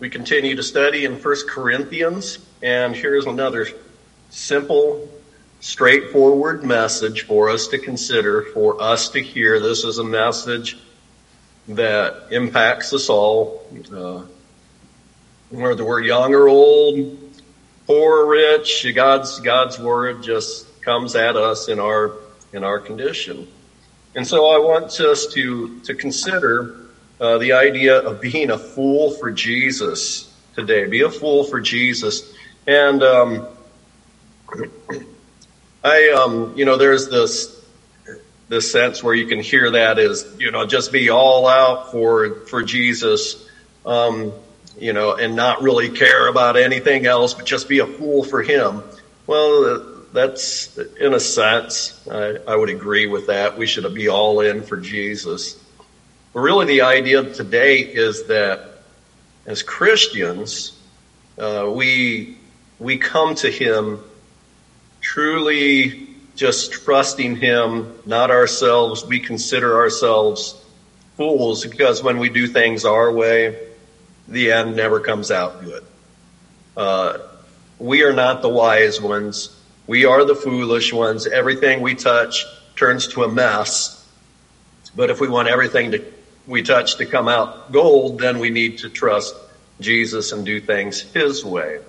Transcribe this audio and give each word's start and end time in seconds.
We 0.00 0.08
continue 0.08 0.56
to 0.56 0.62
study 0.62 1.04
in 1.04 1.22
1 1.22 1.36
Corinthians, 1.46 2.38
and 2.62 2.96
here's 2.96 3.26
another 3.26 3.68
simple, 4.30 5.06
straightforward 5.60 6.64
message 6.64 7.26
for 7.26 7.50
us 7.50 7.68
to 7.68 7.78
consider, 7.78 8.44
for 8.54 8.80
us 8.80 9.10
to 9.10 9.20
hear. 9.20 9.60
This 9.60 9.84
is 9.84 9.98
a 9.98 10.04
message 10.04 10.78
that 11.68 12.28
impacts 12.30 12.94
us 12.94 13.10
all, 13.10 13.68
uh, 13.94 14.22
whether 15.50 15.84
we're 15.84 16.00
young 16.00 16.32
or 16.32 16.48
old, 16.48 17.18
poor 17.86 18.22
or 18.22 18.26
rich. 18.26 18.86
God's 18.94 19.38
God's 19.40 19.78
word 19.78 20.22
just 20.22 20.80
comes 20.80 21.14
at 21.14 21.36
us 21.36 21.68
in 21.68 21.78
our 21.78 22.12
in 22.54 22.64
our 22.64 22.78
condition, 22.78 23.46
and 24.14 24.26
so 24.26 24.46
I 24.46 24.60
want 24.60 24.98
us 24.98 25.26
to 25.34 25.78
to 25.80 25.94
consider 25.94 26.89
uh, 27.20 27.38
the 27.38 27.52
idea 27.52 27.98
of 27.98 28.20
being 28.20 28.50
a 28.50 28.58
fool 28.58 29.10
for 29.10 29.30
Jesus 29.30 30.32
today. 30.54 30.86
Be 30.86 31.02
a 31.02 31.10
fool 31.10 31.44
for 31.44 31.60
Jesus. 31.60 32.32
And 32.66 33.02
um, 33.02 33.46
I, 35.84 36.10
um, 36.10 36.54
you 36.56 36.64
know, 36.64 36.76
there's 36.76 37.08
this 37.08 37.58
this 38.48 38.72
sense 38.72 39.00
where 39.00 39.14
you 39.14 39.28
can 39.28 39.38
hear 39.38 39.70
that 39.70 40.00
is, 40.00 40.26
you 40.38 40.50
know, 40.50 40.66
just 40.66 40.90
be 40.90 41.10
all 41.10 41.46
out 41.46 41.92
for 41.92 42.46
for 42.46 42.62
Jesus, 42.62 43.48
um, 43.86 44.32
you 44.78 44.92
know, 44.92 45.14
and 45.14 45.36
not 45.36 45.62
really 45.62 45.90
care 45.90 46.26
about 46.26 46.56
anything 46.56 47.06
else, 47.06 47.34
but 47.34 47.46
just 47.46 47.68
be 47.68 47.78
a 47.78 47.86
fool 47.86 48.24
for 48.24 48.42
Him. 48.42 48.82
Well, 49.26 49.86
that's 50.12 50.76
in 50.76 51.14
a 51.14 51.20
sense, 51.20 52.08
I, 52.10 52.38
I 52.46 52.56
would 52.56 52.70
agree 52.70 53.06
with 53.06 53.28
that. 53.28 53.56
We 53.56 53.66
should 53.66 53.92
be 53.94 54.08
all 54.08 54.40
in 54.40 54.62
for 54.62 54.76
Jesus. 54.76 55.56
But 56.32 56.40
really, 56.40 56.66
the 56.66 56.82
idea 56.82 57.24
today 57.34 57.80
is 57.80 58.26
that 58.28 58.82
as 59.46 59.62
Christians, 59.62 60.78
uh, 61.38 61.70
we 61.74 62.38
we 62.78 62.98
come 62.98 63.34
to 63.36 63.50
Him 63.50 64.00
truly 65.00 66.08
just 66.36 66.72
trusting 66.72 67.36
Him, 67.36 67.92
not 68.06 68.30
ourselves. 68.30 69.04
We 69.04 69.18
consider 69.18 69.76
ourselves 69.76 70.54
fools 71.16 71.66
because 71.66 72.02
when 72.02 72.18
we 72.18 72.28
do 72.28 72.46
things 72.46 72.84
our 72.84 73.10
way, 73.12 73.58
the 74.28 74.52
end 74.52 74.76
never 74.76 75.00
comes 75.00 75.30
out 75.30 75.64
good. 75.64 75.84
Uh, 76.76 77.18
we 77.78 78.04
are 78.04 78.12
not 78.12 78.40
the 78.40 78.48
wise 78.48 79.00
ones. 79.00 79.54
We 79.86 80.04
are 80.04 80.24
the 80.24 80.36
foolish 80.36 80.92
ones. 80.92 81.26
Everything 81.26 81.80
we 81.80 81.96
touch 81.96 82.46
turns 82.76 83.08
to 83.08 83.24
a 83.24 83.28
mess. 83.28 83.96
But 84.94 85.10
if 85.10 85.20
we 85.20 85.28
want 85.28 85.48
everything 85.48 85.90
to 85.90 86.04
we 86.46 86.62
touch 86.62 86.96
to 86.96 87.06
come 87.06 87.28
out 87.28 87.72
gold, 87.72 88.18
then 88.18 88.38
we 88.38 88.50
need 88.50 88.78
to 88.78 88.88
trust 88.88 89.34
Jesus 89.80 90.32
and 90.32 90.44
do 90.44 90.60
things 90.60 91.00
His 91.00 91.44
way. 91.44 91.80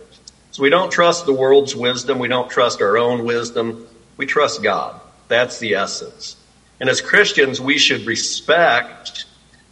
So 0.52 0.64
we 0.64 0.70
don't 0.70 0.92
trust 0.92 1.26
the 1.26 1.34
world's 1.34 1.76
wisdom. 1.76 2.20
We 2.20 2.28
don't 2.28 2.50
trust 2.50 2.82
our 2.82 2.98
own 2.98 3.24
wisdom. 3.24 3.88
We 4.18 4.26
trust 4.26 4.62
God. 4.62 5.00
That's 5.30 5.60
the 5.60 5.76
essence. 5.76 6.36
And 6.80 6.90
as 6.90 7.00
Christians, 7.00 7.62
we 7.62 7.78
should 7.78 8.06
respect 8.06 9.26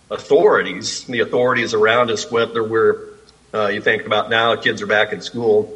authorities, 0.10 1.04
the 1.04 1.20
authorities 1.20 1.74
around 1.74 2.12
us, 2.12 2.32
whether 2.32 2.64
we're, 2.64 3.10
uh, 3.54 3.68
you 3.68 3.82
think 3.82 4.06
about 4.06 4.30
now, 4.30 4.56
kids 4.56 4.82
are 4.82 4.88
back 4.88 5.12
in 5.12 5.22
school. 5.22 5.76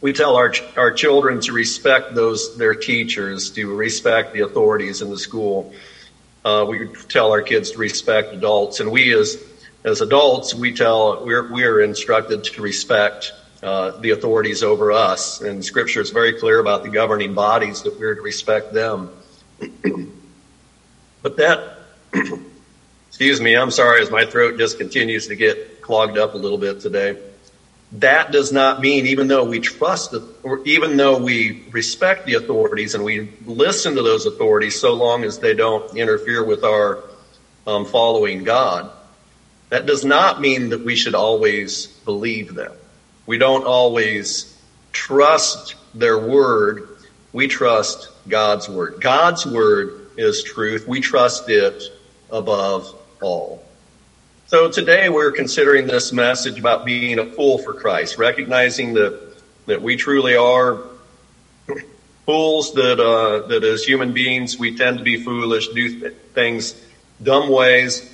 We 0.00 0.14
tell 0.14 0.36
our, 0.36 0.54
our 0.76 0.92
children 0.92 1.40
to 1.42 1.52
respect 1.52 2.14
those, 2.14 2.56
their 2.56 2.74
teachers, 2.74 3.50
to 3.50 3.74
respect 3.74 4.32
the 4.32 4.40
authorities 4.40 5.02
in 5.02 5.10
the 5.10 5.18
school. 5.18 5.74
Uh, 6.44 6.64
we 6.68 6.88
tell 7.08 7.32
our 7.32 7.42
kids 7.42 7.72
to 7.72 7.78
respect 7.78 8.32
adults, 8.32 8.80
and 8.80 8.90
we 8.90 9.14
as 9.14 9.42
as 9.84 10.00
adults, 10.00 10.54
we 10.54 10.74
tell 10.74 11.24
we're 11.24 11.50
we're 11.52 11.80
instructed 11.80 12.44
to 12.44 12.62
respect 12.62 13.32
uh, 13.62 13.92
the 13.98 14.10
authorities 14.10 14.62
over 14.62 14.92
us. 14.92 15.40
And 15.40 15.64
Scripture 15.64 16.00
is 16.00 16.10
very 16.10 16.34
clear 16.34 16.58
about 16.58 16.82
the 16.82 16.88
governing 16.88 17.34
bodies 17.34 17.82
that 17.82 17.98
we're 17.98 18.14
to 18.14 18.22
respect 18.22 18.72
them. 18.72 19.10
but 21.22 21.36
that, 21.36 21.78
excuse 23.08 23.40
me, 23.40 23.54
I'm 23.54 23.70
sorry, 23.70 24.00
as 24.00 24.10
my 24.10 24.24
throat 24.24 24.58
just 24.58 24.78
continues 24.78 25.26
to 25.26 25.36
get 25.36 25.82
clogged 25.82 26.16
up 26.16 26.34
a 26.34 26.38
little 26.38 26.58
bit 26.58 26.80
today 26.80 27.18
that 27.92 28.30
does 28.30 28.52
not 28.52 28.80
mean 28.80 29.06
even 29.06 29.26
though 29.26 29.44
we 29.44 29.58
trust 29.58 30.14
or 30.44 30.60
even 30.64 30.96
though 30.96 31.18
we 31.18 31.64
respect 31.70 32.24
the 32.24 32.34
authorities 32.34 32.94
and 32.94 33.04
we 33.04 33.32
listen 33.44 33.96
to 33.96 34.02
those 34.02 34.26
authorities 34.26 34.80
so 34.80 34.94
long 34.94 35.24
as 35.24 35.38
they 35.38 35.54
don't 35.54 35.96
interfere 35.96 36.44
with 36.44 36.62
our 36.62 37.02
um, 37.66 37.84
following 37.84 38.44
God, 38.44 38.90
that 39.70 39.86
does 39.86 40.04
not 40.04 40.40
mean 40.40 40.68
that 40.70 40.84
we 40.84 40.94
should 40.94 41.14
always 41.14 41.88
believe 42.04 42.54
them. 42.54 42.72
We 43.26 43.38
don't 43.38 43.64
always 43.64 44.56
trust 44.92 45.74
their 45.94 46.18
word. 46.18 46.88
We 47.32 47.48
trust 47.48 48.08
God's 48.28 48.68
word. 48.68 49.00
God's 49.00 49.44
word 49.44 50.10
is 50.16 50.44
truth. 50.44 50.86
We 50.86 51.00
trust 51.00 51.48
it 51.48 51.82
above 52.30 52.94
all. 53.20 53.64
So 54.50 54.68
today 54.68 55.08
we're 55.08 55.30
considering 55.30 55.86
this 55.86 56.12
message 56.12 56.58
about 56.58 56.84
being 56.84 57.20
a 57.20 57.24
fool 57.24 57.58
for 57.58 57.72
Christ, 57.72 58.18
recognizing 58.18 58.94
that 58.94 59.36
that 59.66 59.80
we 59.80 59.94
truly 59.94 60.34
are 60.34 60.82
fools. 62.26 62.74
That 62.74 62.98
uh, 62.98 63.46
that 63.46 63.62
as 63.62 63.84
human 63.84 64.12
beings 64.12 64.58
we 64.58 64.76
tend 64.76 64.98
to 64.98 65.04
be 65.04 65.22
foolish, 65.22 65.68
do 65.68 66.00
th- 66.00 66.14
things 66.34 66.74
dumb 67.22 67.48
ways, 67.48 68.12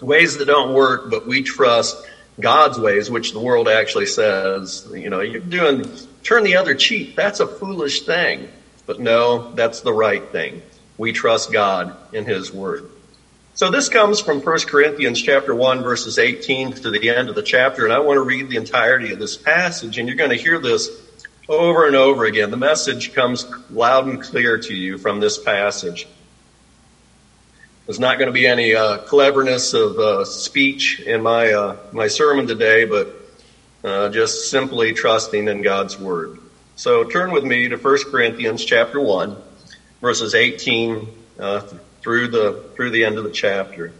ways 0.00 0.38
that 0.38 0.46
don't 0.46 0.72
work. 0.72 1.10
But 1.10 1.26
we 1.26 1.42
trust 1.42 2.06
God's 2.40 2.78
ways, 2.78 3.10
which 3.10 3.32
the 3.32 3.40
world 3.40 3.68
actually 3.68 4.06
says, 4.06 4.88
you 4.90 5.10
know, 5.10 5.20
you're 5.20 5.42
doing 5.42 5.84
turn 6.22 6.42
the 6.42 6.56
other 6.56 6.74
cheek. 6.74 7.16
That's 7.16 7.40
a 7.40 7.46
foolish 7.46 8.06
thing. 8.06 8.48
But 8.86 8.98
no, 8.98 9.52
that's 9.52 9.82
the 9.82 9.92
right 9.92 10.26
thing. 10.32 10.62
We 10.96 11.12
trust 11.12 11.52
God 11.52 11.94
in 12.14 12.24
His 12.24 12.50
Word. 12.50 12.90
So 13.60 13.70
this 13.70 13.90
comes 13.90 14.20
from 14.20 14.40
1 14.40 14.58
Corinthians 14.60 15.20
chapter 15.20 15.54
1 15.54 15.82
verses 15.82 16.18
18 16.18 16.72
to 16.72 16.90
the 16.90 17.10
end 17.10 17.28
of 17.28 17.34
the 17.34 17.42
chapter 17.42 17.84
and 17.84 17.92
I 17.92 17.98
want 17.98 18.16
to 18.16 18.22
read 18.22 18.48
the 18.48 18.56
entirety 18.56 19.12
of 19.12 19.18
this 19.18 19.36
passage 19.36 19.98
and 19.98 20.08
you're 20.08 20.16
going 20.16 20.30
to 20.30 20.36
hear 20.36 20.58
this 20.58 20.88
over 21.46 21.86
and 21.86 21.94
over 21.94 22.24
again. 22.24 22.50
The 22.50 22.56
message 22.56 23.12
comes 23.12 23.44
loud 23.68 24.06
and 24.06 24.22
clear 24.22 24.56
to 24.56 24.74
you 24.74 24.96
from 24.96 25.20
this 25.20 25.36
passage. 25.36 26.08
There's 27.84 28.00
not 28.00 28.16
going 28.16 28.28
to 28.28 28.32
be 28.32 28.46
any 28.46 28.74
uh, 28.74 28.96
cleverness 28.96 29.74
of 29.74 29.98
uh, 29.98 30.24
speech 30.24 30.98
in 31.00 31.20
my 31.22 31.52
uh, 31.52 31.76
my 31.92 32.08
sermon 32.08 32.46
today, 32.46 32.86
but 32.86 33.14
uh, 33.84 34.08
just 34.08 34.50
simply 34.50 34.94
trusting 34.94 35.48
in 35.48 35.60
God's 35.60 36.00
word. 36.00 36.38
So 36.76 37.04
turn 37.04 37.30
with 37.30 37.44
me 37.44 37.68
to 37.68 37.76
1 37.76 37.98
Corinthians 38.10 38.64
chapter 38.64 38.98
1 38.98 39.36
verses 40.00 40.34
18 40.34 41.06
uh, 41.38 41.60
through 42.02 42.28
the 42.28 42.70
through 42.74 42.90
the 42.90 43.04
end 43.04 43.18
of 43.18 43.24
the 43.24 43.30
chapter. 43.30 43.92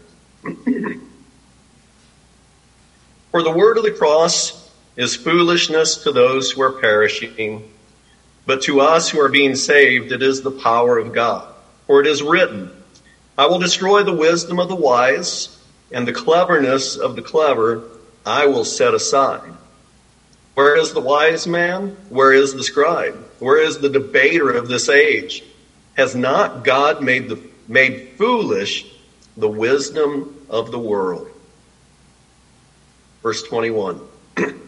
For 3.31 3.43
the 3.43 3.51
word 3.51 3.77
of 3.77 3.83
the 3.83 3.91
cross 3.91 4.69
is 4.97 5.15
foolishness 5.15 6.03
to 6.03 6.11
those 6.11 6.51
who 6.51 6.61
are 6.61 6.71
perishing, 6.71 7.71
but 8.45 8.63
to 8.63 8.81
us 8.81 9.09
who 9.09 9.19
are 9.21 9.29
being 9.29 9.55
saved 9.55 10.11
it 10.11 10.21
is 10.21 10.41
the 10.41 10.51
power 10.51 10.97
of 10.97 11.13
God. 11.13 11.47
For 11.87 12.01
it 12.01 12.07
is 12.07 12.21
written, 12.21 12.71
I 13.37 13.45
will 13.47 13.59
destroy 13.59 14.03
the 14.03 14.13
wisdom 14.13 14.59
of 14.59 14.67
the 14.67 14.75
wise, 14.75 15.57
and 15.91 16.07
the 16.07 16.13
cleverness 16.13 16.97
of 16.97 17.15
the 17.15 17.21
clever 17.21 17.83
I 18.25 18.47
will 18.47 18.65
set 18.65 18.93
aside. 18.93 19.53
Where 20.53 20.75
is 20.75 20.93
the 20.93 21.01
wise 21.01 21.47
man? 21.47 21.95
Where 22.09 22.33
is 22.33 22.53
the 22.53 22.63
scribe? 22.63 23.15
Where 23.39 23.57
is 23.57 23.79
the 23.79 23.89
debater 23.89 24.51
of 24.51 24.67
this 24.67 24.89
age? 24.89 25.43
Has 25.95 26.15
not 26.15 26.63
God 26.63 27.01
made 27.01 27.29
the 27.29 27.50
made 27.71 28.09
foolish 28.17 28.85
the 29.37 29.47
wisdom 29.47 30.45
of 30.49 30.71
the 30.71 30.79
world. 30.79 31.29
Verse 33.23 33.41
21. 33.43 34.01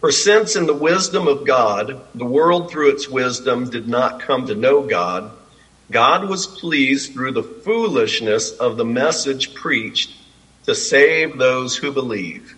For 0.00 0.10
since 0.10 0.56
in 0.56 0.66
the 0.66 0.74
wisdom 0.74 1.28
of 1.28 1.46
God, 1.46 2.00
the 2.14 2.24
world 2.24 2.70
through 2.70 2.90
its 2.90 3.08
wisdom 3.08 3.68
did 3.68 3.86
not 3.86 4.20
come 4.20 4.46
to 4.46 4.54
know 4.54 4.86
God, 4.86 5.30
God 5.90 6.26
was 6.28 6.46
pleased 6.46 7.12
through 7.12 7.32
the 7.32 7.42
foolishness 7.42 8.52
of 8.52 8.78
the 8.78 8.84
message 8.84 9.54
preached 9.54 10.12
to 10.64 10.74
save 10.74 11.36
those 11.36 11.76
who 11.76 11.92
believe. 11.92 12.56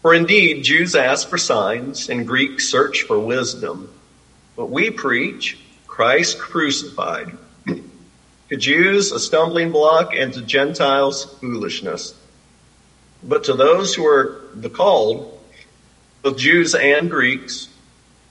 For 0.00 0.14
indeed, 0.14 0.62
Jews 0.62 0.94
ask 0.94 1.28
for 1.28 1.38
signs 1.38 2.08
and 2.08 2.26
Greeks 2.26 2.68
search 2.68 3.02
for 3.02 3.18
wisdom, 3.18 3.92
but 4.54 4.70
we 4.70 4.90
preach 4.90 5.58
Christ 5.88 6.38
crucified 6.38 7.36
to 8.48 8.56
Jews, 8.56 9.12
a 9.12 9.18
stumbling 9.18 9.72
block, 9.72 10.14
and 10.14 10.32
to 10.34 10.42
Gentiles, 10.42 11.24
foolishness. 11.40 12.14
But 13.22 13.44
to 13.44 13.54
those 13.54 13.94
who 13.94 14.06
are 14.06 14.40
the 14.54 14.70
called, 14.70 15.40
both 16.22 16.38
Jews 16.38 16.74
and 16.74 17.10
Greeks, 17.10 17.68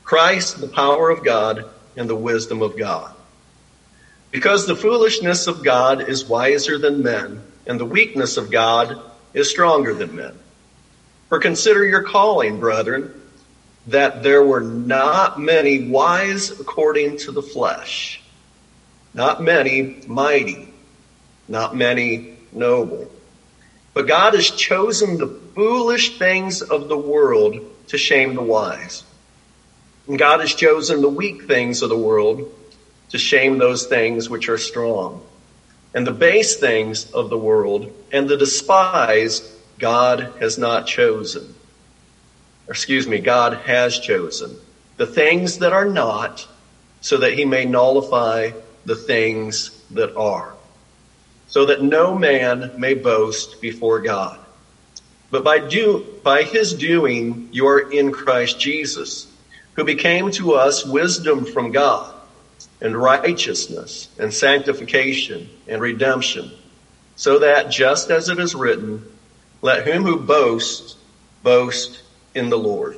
Christ, 0.03 0.61
the 0.61 0.67
power 0.67 1.09
of 1.09 1.23
God 1.23 1.65
and 1.97 2.09
the 2.09 2.15
wisdom 2.15 2.61
of 2.61 2.77
God. 2.77 3.13
Because 4.31 4.67
the 4.67 4.75
foolishness 4.75 5.47
of 5.47 5.63
God 5.63 6.01
is 6.07 6.25
wiser 6.25 6.77
than 6.77 7.03
men, 7.03 7.41
and 7.65 7.79
the 7.79 7.85
weakness 7.85 8.37
of 8.37 8.51
God 8.51 8.99
is 9.33 9.49
stronger 9.49 9.93
than 9.93 10.15
men. 10.15 10.37
For 11.29 11.39
consider 11.39 11.85
your 11.85 12.03
calling, 12.03 12.59
brethren, 12.59 13.21
that 13.87 14.23
there 14.23 14.43
were 14.43 14.61
not 14.61 15.39
many 15.39 15.87
wise 15.87 16.51
according 16.59 17.17
to 17.19 17.31
the 17.31 17.41
flesh, 17.41 18.21
not 19.15 19.41
many 19.41 20.01
mighty, 20.07 20.67
not 21.47 21.73
many 21.73 22.35
noble. 22.51 23.09
But 23.93 24.07
God 24.07 24.33
has 24.33 24.51
chosen 24.51 25.17
the 25.17 25.39
foolish 25.55 26.19
things 26.19 26.61
of 26.61 26.89
the 26.89 26.97
world 26.97 27.61
to 27.87 27.97
shame 27.97 28.35
the 28.35 28.41
wise. 28.41 29.03
And 30.07 30.19
God 30.19 30.41
has 30.41 30.53
chosen 30.53 31.01
the 31.01 31.09
weak 31.09 31.47
things 31.47 31.81
of 31.81 31.87
the 31.87 31.97
world 31.97 32.53
to 33.09 33.17
shame 33.17 33.57
those 33.57 33.85
things 33.85 34.29
which 34.29 34.49
are 34.49 34.57
strong. 34.57 35.25
And 35.93 36.05
the 36.05 36.11
base 36.11 36.57
things 36.57 37.09
of 37.11 37.29
the 37.29 37.37
world 37.37 37.93
and 38.11 38.27
the 38.27 38.35
despised 38.35 39.49
God 39.79 40.33
has 40.41 40.57
not 40.57 40.87
chosen. 40.87 41.55
Or 42.67 42.73
excuse 42.73 43.07
me, 43.07 43.19
God 43.19 43.53
has 43.65 43.97
chosen 43.97 44.57
the 44.97 45.07
things 45.07 45.59
that 45.59 45.71
are 45.71 45.85
not 45.85 46.45
so 46.99 47.17
that 47.19 47.33
he 47.33 47.45
may 47.45 47.63
nullify 47.63 48.51
the 48.85 48.95
things 48.95 49.71
that 49.91 50.15
are. 50.15 50.53
So 51.47 51.65
that 51.65 51.81
no 51.81 52.17
man 52.17 52.73
may 52.77 52.93
boast 52.93 53.61
before 53.61 53.99
God. 54.01 54.39
But 55.31 55.43
by 55.43 55.59
do, 55.59 56.05
by 56.23 56.43
his 56.43 56.73
doing, 56.73 57.49
you 57.51 57.67
are 57.67 57.91
in 57.91 58.11
Christ 58.11 58.59
Jesus, 58.59 59.27
who 59.73 59.83
became 59.83 60.31
to 60.31 60.53
us 60.53 60.85
wisdom 60.85 61.45
from 61.45 61.71
God 61.71 62.13
and 62.81 62.95
righteousness 62.95 64.09
and 64.19 64.33
sanctification 64.33 65.49
and 65.67 65.81
redemption, 65.81 66.51
so 67.15 67.39
that 67.39 67.69
just 67.69 68.11
as 68.11 68.29
it 68.29 68.39
is 68.39 68.55
written, 68.55 69.03
let 69.61 69.87
him 69.87 70.03
who 70.03 70.19
boasts 70.19 70.95
boast 71.41 72.01
in 72.33 72.49
the 72.49 72.57
Lord. 72.57 72.97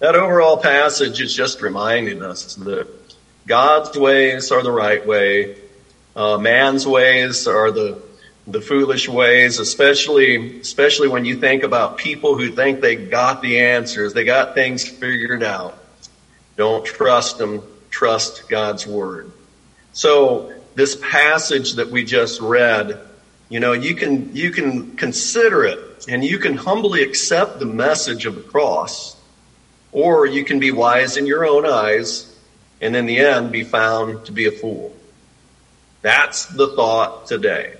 That 0.00 0.16
overall 0.16 0.56
passage 0.56 1.20
is 1.20 1.34
just 1.34 1.62
reminding 1.62 2.22
us 2.22 2.56
that 2.56 2.88
God's 3.46 3.96
ways 3.96 4.52
are 4.52 4.62
the 4.62 4.72
right 4.72 5.04
way. 5.06 5.56
Uh, 6.14 6.38
man's 6.38 6.86
ways 6.86 7.46
are 7.46 7.70
the 7.70 8.02
the 8.46 8.60
foolish 8.60 9.08
ways, 9.08 9.60
especially 9.60 10.60
especially 10.60 11.08
when 11.08 11.24
you 11.24 11.36
think 11.36 11.62
about 11.62 11.96
people 11.96 12.36
who 12.36 12.50
think 12.50 12.80
they 12.80 12.96
got 12.96 13.40
the 13.40 13.60
answers, 13.60 14.12
they 14.12 14.24
got 14.24 14.54
things 14.54 14.88
figured 14.88 15.42
out. 15.42 15.78
Don't 16.56 16.84
trust 16.84 17.38
them. 17.38 17.62
Trust 17.90 18.48
God's 18.48 18.86
word. 18.86 19.30
So 19.92 20.52
this 20.74 20.96
passage 20.96 21.74
that 21.74 21.90
we 21.90 22.04
just 22.04 22.40
read 22.40 23.00
you 23.52 23.60
know, 23.60 23.72
you 23.74 23.94
can, 23.94 24.34
you 24.34 24.50
can 24.50 24.96
consider 24.96 25.66
it 25.66 26.06
and 26.08 26.24
you 26.24 26.38
can 26.38 26.56
humbly 26.56 27.02
accept 27.02 27.58
the 27.58 27.66
message 27.66 28.24
of 28.24 28.34
the 28.34 28.40
cross, 28.40 29.14
or 29.92 30.24
you 30.24 30.42
can 30.42 30.58
be 30.58 30.70
wise 30.70 31.18
in 31.18 31.26
your 31.26 31.44
own 31.44 31.66
eyes 31.66 32.31
and 32.82 32.94
in 32.94 33.06
the 33.06 33.20
end 33.20 33.52
be 33.52 33.64
found 33.64 34.26
to 34.26 34.32
be 34.32 34.46
a 34.46 34.50
fool. 34.50 34.94
That's 36.02 36.46
the 36.46 36.68
thought 36.68 37.26
today. 37.26 37.74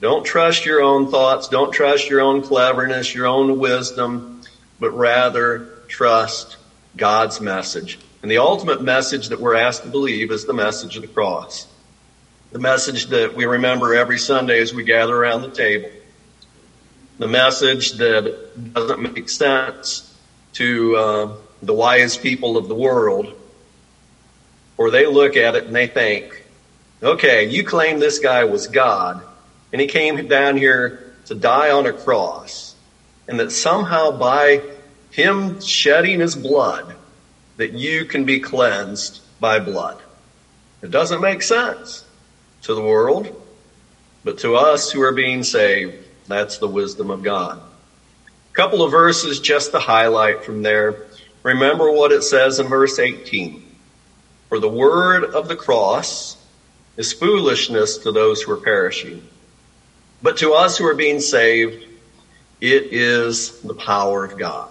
Don't 0.00 0.24
trust 0.24 0.66
your 0.66 0.82
own 0.82 1.10
thoughts. 1.10 1.48
Don't 1.48 1.72
trust 1.72 2.08
your 2.08 2.20
own 2.20 2.42
cleverness, 2.42 3.14
your 3.14 3.26
own 3.26 3.58
wisdom, 3.58 4.42
but 4.78 4.90
rather 4.90 5.68
trust 5.88 6.56
God's 6.96 7.40
message. 7.40 7.98
And 8.22 8.30
the 8.30 8.38
ultimate 8.38 8.82
message 8.82 9.30
that 9.30 9.40
we're 9.40 9.56
asked 9.56 9.82
to 9.82 9.88
believe 9.88 10.30
is 10.30 10.44
the 10.44 10.52
message 10.52 10.96
of 10.96 11.02
the 11.02 11.08
cross 11.08 11.66
the 12.52 12.58
message 12.58 13.06
that 13.06 13.34
we 13.34 13.46
remember 13.46 13.94
every 13.94 14.18
Sunday 14.18 14.60
as 14.60 14.74
we 14.74 14.84
gather 14.84 15.16
around 15.16 15.40
the 15.40 15.50
table. 15.50 15.88
The 17.18 17.26
message 17.26 17.92
that 17.92 18.74
doesn't 18.74 19.14
make 19.14 19.30
sense 19.30 20.14
to 20.54 20.96
uh, 20.96 21.36
the 21.62 21.72
wise 21.72 22.18
people 22.18 22.58
of 22.58 22.68
the 22.68 22.74
world, 22.74 23.32
or 24.82 24.90
they 24.90 25.06
look 25.06 25.36
at 25.36 25.54
it 25.54 25.64
and 25.66 25.76
they 25.76 25.86
think, 25.86 26.44
okay, 27.00 27.48
you 27.48 27.62
claim 27.62 28.00
this 28.00 28.18
guy 28.18 28.42
was 28.42 28.66
God, 28.66 29.22
and 29.70 29.80
he 29.80 29.86
came 29.86 30.26
down 30.26 30.56
here 30.56 31.14
to 31.26 31.36
die 31.36 31.70
on 31.70 31.86
a 31.86 31.92
cross, 31.92 32.74
and 33.28 33.38
that 33.38 33.52
somehow 33.52 34.10
by 34.10 34.60
him 35.12 35.60
shedding 35.60 36.18
his 36.18 36.34
blood, 36.34 36.96
that 37.58 37.74
you 37.74 38.04
can 38.04 38.24
be 38.24 38.40
cleansed 38.40 39.20
by 39.38 39.60
blood. 39.60 40.02
It 40.82 40.90
doesn't 40.90 41.20
make 41.20 41.42
sense 41.42 42.04
to 42.62 42.74
the 42.74 42.82
world, 42.82 43.40
but 44.24 44.40
to 44.40 44.56
us 44.56 44.90
who 44.90 45.00
are 45.02 45.12
being 45.12 45.44
saved, 45.44 45.94
that's 46.26 46.58
the 46.58 46.66
wisdom 46.66 47.08
of 47.08 47.22
God. 47.22 47.62
A 48.50 48.54
couple 48.54 48.82
of 48.82 48.90
verses 48.90 49.38
just 49.38 49.70
to 49.70 49.78
highlight 49.78 50.44
from 50.44 50.62
there. 50.62 51.06
Remember 51.44 51.92
what 51.92 52.10
it 52.10 52.24
says 52.24 52.58
in 52.58 52.66
verse 52.66 52.98
18. 52.98 53.71
For 54.52 54.58
the 54.58 54.68
word 54.68 55.24
of 55.24 55.48
the 55.48 55.56
cross 55.56 56.36
is 56.98 57.14
foolishness 57.14 57.96
to 57.96 58.12
those 58.12 58.42
who 58.42 58.52
are 58.52 58.58
perishing. 58.58 59.26
But 60.20 60.36
to 60.40 60.52
us 60.52 60.76
who 60.76 60.84
are 60.84 60.94
being 60.94 61.20
saved, 61.20 61.86
it 62.60 62.92
is 62.92 63.58
the 63.62 63.72
power 63.72 64.26
of 64.26 64.38
God. 64.38 64.68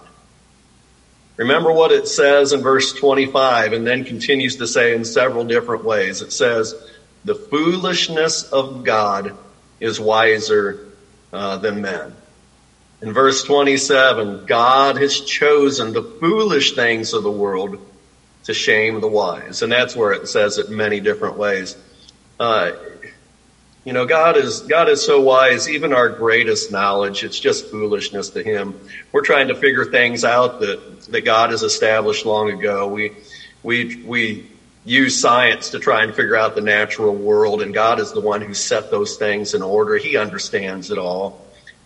Remember 1.36 1.72
what 1.72 1.90
it 1.90 2.06
says 2.06 2.52
in 2.52 2.62
verse 2.62 2.92
25 2.92 3.72
and 3.72 3.84
then 3.84 4.04
continues 4.04 4.54
to 4.58 4.68
say 4.68 4.94
in 4.94 5.04
several 5.04 5.44
different 5.44 5.82
ways. 5.82 6.22
It 6.22 6.32
says, 6.32 6.76
the 7.24 7.34
foolishness 7.34 8.44
of 8.52 8.84
God 8.84 9.36
is 9.80 9.98
wiser 9.98 10.92
uh, 11.32 11.56
than 11.56 11.82
men. 11.82 12.14
In 13.00 13.12
verse 13.12 13.42
27, 13.42 14.46
God 14.46 14.96
has 14.98 15.22
chosen 15.22 15.92
the 15.92 16.04
foolish 16.04 16.76
things 16.76 17.14
of 17.14 17.24
the 17.24 17.32
world 17.32 17.80
to 18.44 18.54
shame 18.54 19.00
the 19.00 19.08
wise. 19.08 19.62
And 19.62 19.70
that's 19.70 19.94
where 19.94 20.12
it 20.12 20.28
says 20.28 20.58
it 20.58 20.68
many 20.68 21.00
different 21.00 21.36
ways. 21.36 21.76
Uh, 22.38 22.72
you 23.84 23.92
know, 23.92 24.06
God 24.06 24.36
is, 24.36 24.60
God 24.60 24.88
is 24.88 25.04
so 25.04 25.20
wise, 25.20 25.68
even 25.68 25.92
our 25.92 26.08
greatest 26.08 26.70
knowledge, 26.70 27.24
it's 27.24 27.38
just 27.38 27.68
foolishness 27.68 28.30
to 28.30 28.42
Him. 28.42 28.74
We're 29.10 29.22
trying 29.22 29.48
to 29.48 29.56
figure 29.56 29.84
things 29.84 30.24
out 30.24 30.60
that, 30.60 31.02
that 31.06 31.22
God 31.22 31.50
has 31.50 31.62
established 31.62 32.24
long 32.24 32.50
ago. 32.50 32.86
We, 32.86 33.12
we, 33.62 33.96
we 34.04 34.46
use 34.84 35.20
science 35.20 35.70
to 35.70 35.80
try 35.80 36.02
and 36.04 36.14
figure 36.14 36.36
out 36.36 36.54
the 36.54 36.60
natural 36.60 37.14
world, 37.14 37.60
and 37.60 37.74
God 37.74 37.98
is 37.98 38.12
the 38.12 38.20
one 38.20 38.40
who 38.40 38.54
set 38.54 38.90
those 38.90 39.16
things 39.16 39.54
in 39.54 39.62
order. 39.62 39.96
He 39.96 40.16
understands 40.16 40.90
it 40.90 40.98
all. 40.98 41.40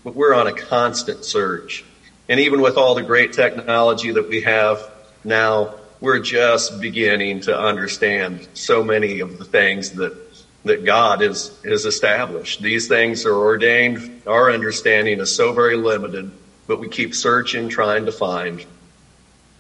But 0.05 0.15
we're 0.15 0.35
on 0.35 0.47
a 0.47 0.53
constant 0.53 1.25
search. 1.25 1.85
And 2.29 2.41
even 2.41 2.61
with 2.61 2.77
all 2.77 2.95
the 2.95 3.03
great 3.03 3.33
technology 3.33 4.13
that 4.13 4.29
we 4.29 4.43
have 4.43 4.89
now, 5.25 5.75
we're 6.01 6.21
just 6.21 6.81
beginning 6.81 7.41
to 7.43 7.59
understand 7.59 8.47
so 8.55 8.85
many 8.85 9.21
of 9.21 9.39
the 9.39 9.45
things 9.45 9.93
that 9.93 10.27
that 10.67 10.85
God 10.85 11.21
has, 11.21 11.57
has 11.65 11.85
established. 11.85 12.61
These 12.61 12.89
things 12.89 13.25
are 13.25 13.37
ordained. 13.37 14.23
Our 14.27 14.51
understanding 14.51 15.21
is 15.21 15.33
so 15.33 15.53
very 15.53 15.77
limited, 15.77 16.33
but 16.67 16.81
we 16.81 16.89
keep 16.89 17.15
searching, 17.15 17.69
trying 17.69 18.07
to 18.07 18.13
find, 18.13 18.65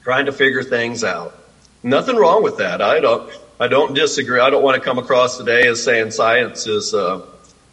trying 0.02 0.26
to 0.26 0.32
figure 0.32 0.64
things 0.64 1.04
out. 1.04 1.38
Nothing 1.84 2.16
wrong 2.16 2.42
with 2.42 2.58
that. 2.58 2.82
I 2.82 3.00
don't. 3.00 3.30
I 3.58 3.68
don't 3.68 3.94
disagree. 3.94 4.38
I 4.38 4.50
don't 4.50 4.62
want 4.62 4.74
to 4.74 4.82
come 4.82 4.98
across 4.98 5.38
today 5.38 5.66
as 5.66 5.82
saying 5.82 6.10
science 6.10 6.66
is 6.66 6.92
uh, 6.92 7.24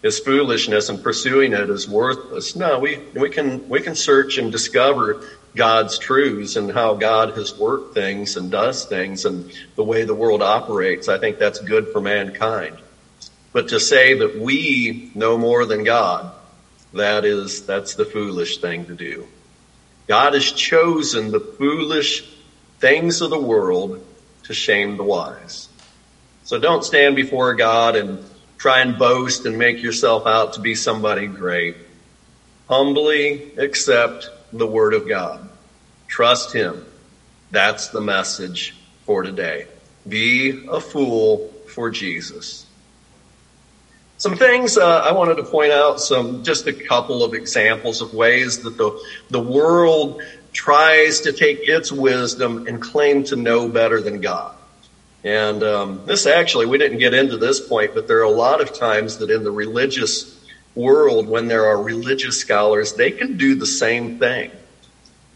is 0.01 0.19
foolishness 0.19 0.89
and 0.89 1.01
pursuing 1.03 1.53
it 1.53 1.69
is 1.69 1.89
worthless. 1.89 2.55
No, 2.55 2.79
we 2.79 2.99
we 3.15 3.29
can 3.29 3.67
we 3.67 3.81
can 3.81 3.95
search 3.95 4.37
and 4.37 4.51
discover 4.51 5.27
God's 5.55 5.99
truths 5.99 6.55
and 6.55 6.71
how 6.71 6.95
God 6.95 7.37
has 7.37 7.53
worked 7.55 7.93
things 7.93 8.37
and 8.37 8.49
does 8.49 8.85
things 8.85 9.25
and 9.25 9.51
the 9.75 9.83
way 9.83 10.03
the 10.03 10.15
world 10.15 10.41
operates. 10.41 11.07
I 11.07 11.19
think 11.19 11.37
that's 11.37 11.59
good 11.59 11.91
for 11.91 12.01
mankind. 12.01 12.77
But 13.51 13.69
to 13.69 13.79
say 13.79 14.15
that 14.15 14.37
we 14.37 15.11
know 15.13 15.37
more 15.37 15.65
than 15.65 15.83
God, 15.83 16.31
that 16.93 17.23
is 17.23 17.65
that's 17.65 17.95
the 17.95 18.05
foolish 18.05 18.57
thing 18.57 18.87
to 18.87 18.95
do. 18.95 19.27
God 20.07 20.33
has 20.33 20.51
chosen 20.51 21.31
the 21.31 21.39
foolish 21.39 22.23
things 22.79 23.21
of 23.21 23.29
the 23.29 23.39
world 23.39 24.05
to 24.43 24.53
shame 24.53 24.97
the 24.97 25.03
wise. 25.03 25.69
So 26.43 26.59
don't 26.59 26.83
stand 26.83 27.15
before 27.15 27.53
God 27.55 27.95
and 27.95 28.23
try 28.57 28.79
and 28.79 28.97
boast 28.97 29.45
and 29.45 29.57
make 29.57 29.81
yourself 29.81 30.25
out 30.25 30.53
to 30.53 30.59
be 30.59 30.75
somebody 30.75 31.27
great. 31.27 31.77
Humbly 32.67 33.51
accept 33.57 34.29
the 34.53 34.67
word 34.67 34.93
of 34.93 35.07
God. 35.07 35.49
Trust 36.07 36.53
him. 36.53 36.85
That's 37.51 37.89
the 37.89 38.01
message 38.01 38.75
for 39.05 39.23
today. 39.23 39.67
Be 40.07 40.65
a 40.69 40.79
fool 40.79 41.53
for 41.67 41.89
Jesus. 41.89 42.65
Some 44.17 44.37
things 44.37 44.77
uh, 44.77 44.99
I 44.99 45.11
wanted 45.11 45.35
to 45.35 45.43
point 45.43 45.71
out, 45.71 45.99
some 45.99 46.43
just 46.43 46.67
a 46.67 46.73
couple 46.73 47.23
of 47.23 47.33
examples 47.33 48.01
of 48.01 48.13
ways 48.13 48.59
that 48.63 48.77
the 48.77 48.97
the 49.29 49.41
world 49.41 50.21
tries 50.53 51.21
to 51.21 51.33
take 51.33 51.67
its 51.67 51.91
wisdom 51.91 52.67
and 52.67 52.81
claim 52.81 53.23
to 53.25 53.35
know 53.35 53.67
better 53.67 53.99
than 53.99 54.21
God. 54.21 54.55
And 55.23 55.63
um, 55.63 56.05
this 56.05 56.25
actually, 56.25 56.67
we 56.67 56.77
didn't 56.77 56.99
get 56.99 57.13
into 57.13 57.37
this 57.37 57.59
point, 57.59 57.95
but 57.95 58.07
there 58.07 58.19
are 58.19 58.23
a 58.23 58.29
lot 58.29 58.61
of 58.61 58.73
times 58.73 59.17
that 59.17 59.29
in 59.29 59.43
the 59.43 59.51
religious 59.51 60.42
world, 60.75 61.27
when 61.27 61.47
there 61.47 61.65
are 61.65 61.81
religious 61.81 62.39
scholars, 62.39 62.93
they 62.93 63.11
can 63.11 63.37
do 63.37 63.55
the 63.55 63.65
same 63.65 64.19
thing. 64.19 64.51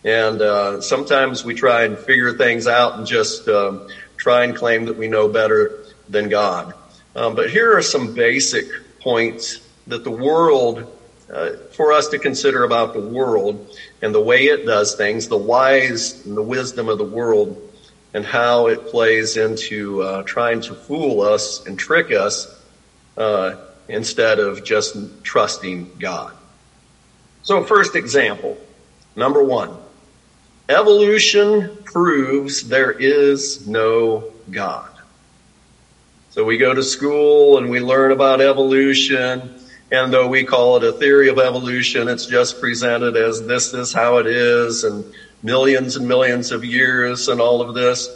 And 0.04 0.42
uh, 0.42 0.82
sometimes 0.82 1.44
we 1.44 1.54
try 1.54 1.84
and 1.84 1.98
figure 1.98 2.34
things 2.34 2.68
out 2.68 2.98
and 2.98 3.06
just 3.06 3.48
um, 3.48 3.88
try 4.16 4.44
and 4.44 4.56
claim 4.56 4.86
that 4.86 4.98
we 4.98 5.08
know 5.08 5.28
better 5.28 5.84
than 6.10 6.30
God. 6.30 6.74
Um, 7.16 7.36
but 7.36 7.50
here 7.50 7.76
are 7.76 7.82
some 7.82 8.14
basic 8.14 8.66
points 9.02 9.60
that 9.88 10.04
the 10.04 10.12
world, 10.12 10.94
uh, 11.32 11.52
for 11.72 11.92
us 11.92 12.10
to 12.10 12.20
consider 12.20 12.64
about 12.64 12.94
the 12.94 13.00
world 13.02 13.76
and 14.02 14.14
the 14.14 14.22
way 14.22 14.46
it 14.46 14.66
does 14.66 14.96
things, 14.96 15.28
the 15.28 15.38
wise 15.38 16.26
and 16.26 16.38
the 16.38 16.44
wisdom 16.44 16.90
of 16.90 16.98
the 16.98 17.06
world, 17.06 17.64
and 18.14 18.26
how 18.26 18.68
it 18.68 18.88
plays 18.88 19.38
into 19.38 20.02
uh, 20.02 20.24
trying 20.24 20.62
to 20.62 20.74
fool 20.74 21.22
us 21.22 21.66
and 21.66 21.78
trick 21.78 22.12
us 22.12 22.48
uh, 23.18 23.56
instead 23.88 24.40
of 24.40 24.64
just 24.64 24.98
trusting 25.24 25.92
God. 26.00 26.34
So, 27.44 27.64
first 27.64 27.96
example, 27.96 28.58
number 29.16 29.42
one 29.42 29.78
evolution 30.70 31.78
proves 31.86 32.68
there 32.68 32.92
is 32.92 33.66
no 33.66 34.26
God. 34.52 34.90
So, 36.32 36.44
we 36.44 36.58
go 36.58 36.74
to 36.74 36.84
school 36.84 37.58
and 37.58 37.70
we 37.70 37.80
learn 37.80 38.12
about 38.12 38.42
evolution. 38.42 39.50
And 39.90 40.12
though 40.12 40.28
we 40.28 40.44
call 40.44 40.76
it 40.76 40.84
a 40.84 40.92
theory 40.92 41.30
of 41.30 41.40
evolution, 41.40 42.10
it's 42.10 42.26
just 42.26 42.60
presented 42.60 43.16
as 43.16 43.46
this 43.46 43.74
is 43.74 43.94
how 43.94 44.18
it 44.18 44.28
is 44.28 44.84
and 44.84 45.06
millions 45.42 45.96
and 45.96 46.08
millions 46.08 46.52
of 46.52 46.66
years 46.66 47.30
and 47.30 47.40
all 47.40 47.62
of 47.62 47.74
this. 47.74 48.10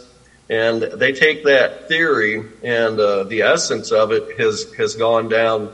And 0.52 0.82
they 0.82 1.12
take 1.12 1.44
that 1.44 1.88
theory 1.88 2.44
and 2.62 3.00
uh, 3.00 3.24
the 3.24 3.40
essence 3.40 3.90
of 3.90 4.12
it 4.12 4.38
has, 4.38 4.70
has 4.74 4.94
gone 4.96 5.30
down 5.30 5.72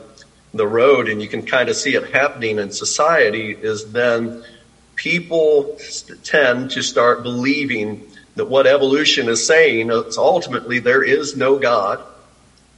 the 0.55 0.69
road 0.69 1.09
and 1.09 1.21
you 1.21 1.27
can 1.27 1.45
kind 1.45 1.69
of 1.69 1.75
see 1.75 1.97
it 1.97 2.05
happening 2.13 2.61
in 2.61 2.71
society 2.71 3.59
is 3.61 3.91
then 3.91 4.45
people 4.95 5.77
tend 6.23 6.71
to 6.71 6.83
start 6.83 7.25
believing 7.25 8.07
that 8.37 8.45
what 8.45 8.69
evolution 8.69 9.29
is 9.29 9.45
saying 9.45 9.91
is 9.91 10.17
ultimately 10.17 10.79
there 10.79 11.03
is 11.03 11.35
no 11.35 11.59
God. 11.59 12.01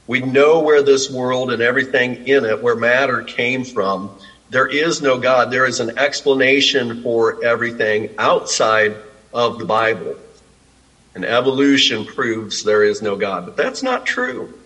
We 0.07 0.21
know 0.21 0.61
where 0.61 0.81
this 0.81 1.07
world 1.07 1.51
and 1.51 1.61
everything 1.61 2.27
in 2.27 2.45
it, 2.45 2.63
where 2.63 2.75
matter 2.75 3.21
came 3.21 3.63
from. 3.63 4.09
There 4.49 4.67
is 4.67 5.03
no 5.03 5.19
God. 5.19 5.51
There 5.51 5.67
is 5.67 5.79
an 5.79 5.99
explanation 5.99 7.03
for 7.03 7.43
everything 7.43 8.15
outside 8.17 8.97
of 9.31 9.59
the 9.59 9.65
Bible. 9.65 10.15
And 11.13 11.25
evolution 11.25 12.05
proves 12.05 12.63
there 12.63 12.83
is 12.83 13.01
no 13.01 13.15
God. 13.15 13.45
But 13.45 13.57
that's 13.57 13.83
not 13.83 14.05
true. 14.05 14.57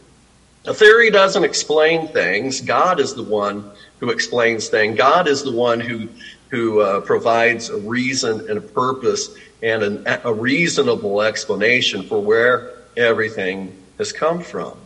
A 0.65 0.73
theory 0.73 1.11
doesn't 1.11 1.43
explain 1.43 2.07
things. 2.07 2.61
God 2.61 2.99
is 2.99 3.13
the 3.13 3.23
one 3.23 3.71
who 3.99 4.09
explains 4.09 4.69
things. 4.69 4.97
God 4.97 5.27
is 5.27 5.43
the 5.43 5.51
one 5.51 5.79
who 5.79 6.09
who 6.49 6.79
uh, 6.79 7.01
provides 7.01 7.69
a 7.69 7.77
reason 7.77 8.49
and 8.49 8.57
a 8.57 8.61
purpose 8.61 9.29
and 9.61 9.83
an, 9.83 10.07
a 10.23 10.33
reasonable 10.33 11.21
explanation 11.21 12.03
for 12.03 12.21
where 12.21 12.73
everything 12.95 13.75
has 13.97 14.13
come 14.13 14.41
from. 14.41 14.77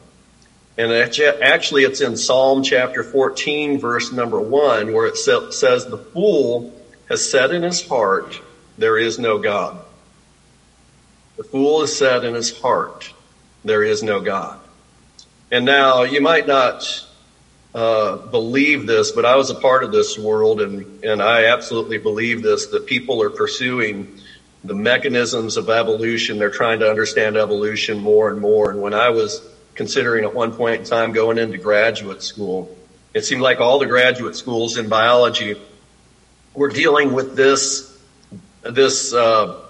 And 0.77 0.91
actually, 0.93 1.83
it's 1.83 1.99
in 1.99 2.15
Psalm 2.15 2.63
chapter 2.63 3.03
14, 3.03 3.79
verse 3.79 4.13
number 4.13 4.39
one, 4.39 4.93
where 4.93 5.07
it 5.07 5.17
says, 5.17 5.85
The 5.85 5.97
fool 6.13 6.73
has 7.09 7.29
said 7.29 7.51
in 7.51 7.63
his 7.63 7.85
heart, 7.85 8.39
There 8.77 8.97
is 8.97 9.19
no 9.19 9.37
God. 9.37 9.77
The 11.39 11.45
fool 11.45 11.79
has 11.79 11.95
said 11.95 12.25
in 12.25 12.33
his 12.33 12.59
heart, 12.59 13.13
There 13.63 13.81
is 13.81 14.03
no 14.03 14.19
God. 14.19 14.59
And 15.49 15.63
now 15.63 16.03
you 16.03 16.19
might 16.19 16.45
not 16.45 16.83
uh, 17.73 18.17
believe 18.17 18.85
this, 18.85 19.13
but 19.13 19.23
I 19.23 19.37
was 19.37 19.49
a 19.49 19.55
part 19.55 19.85
of 19.85 19.93
this 19.93 20.19
world, 20.19 20.59
and, 20.59 21.01
and 21.01 21.21
I 21.23 21.45
absolutely 21.45 21.97
believe 21.97 22.43
this 22.43 22.65
that 22.67 22.87
people 22.87 23.23
are 23.23 23.29
pursuing 23.29 24.19
the 24.65 24.75
mechanisms 24.75 25.55
of 25.55 25.69
evolution. 25.69 26.39
They're 26.39 26.51
trying 26.51 26.81
to 26.81 26.89
understand 26.89 27.37
evolution 27.37 27.99
more 27.99 28.29
and 28.29 28.41
more. 28.41 28.69
And 28.69 28.81
when 28.81 28.93
I 28.93 29.11
was 29.11 29.41
considering 29.75 30.25
at 30.25 30.35
one 30.35 30.51
point 30.51 30.81
in 30.81 30.85
time 30.85 31.13
going 31.13 31.37
into 31.37 31.57
graduate 31.57 32.21
school, 32.21 32.75
it 33.13 33.23
seemed 33.23 33.41
like 33.41 33.61
all 33.61 33.79
the 33.79 33.85
graduate 33.85 34.35
schools 34.35 34.75
in 34.75 34.89
biology 34.89 35.55
were 36.53 36.67
dealing 36.67 37.13
with 37.13 37.37
this 37.37 37.97
this 38.61 39.13
uh, 39.13 39.67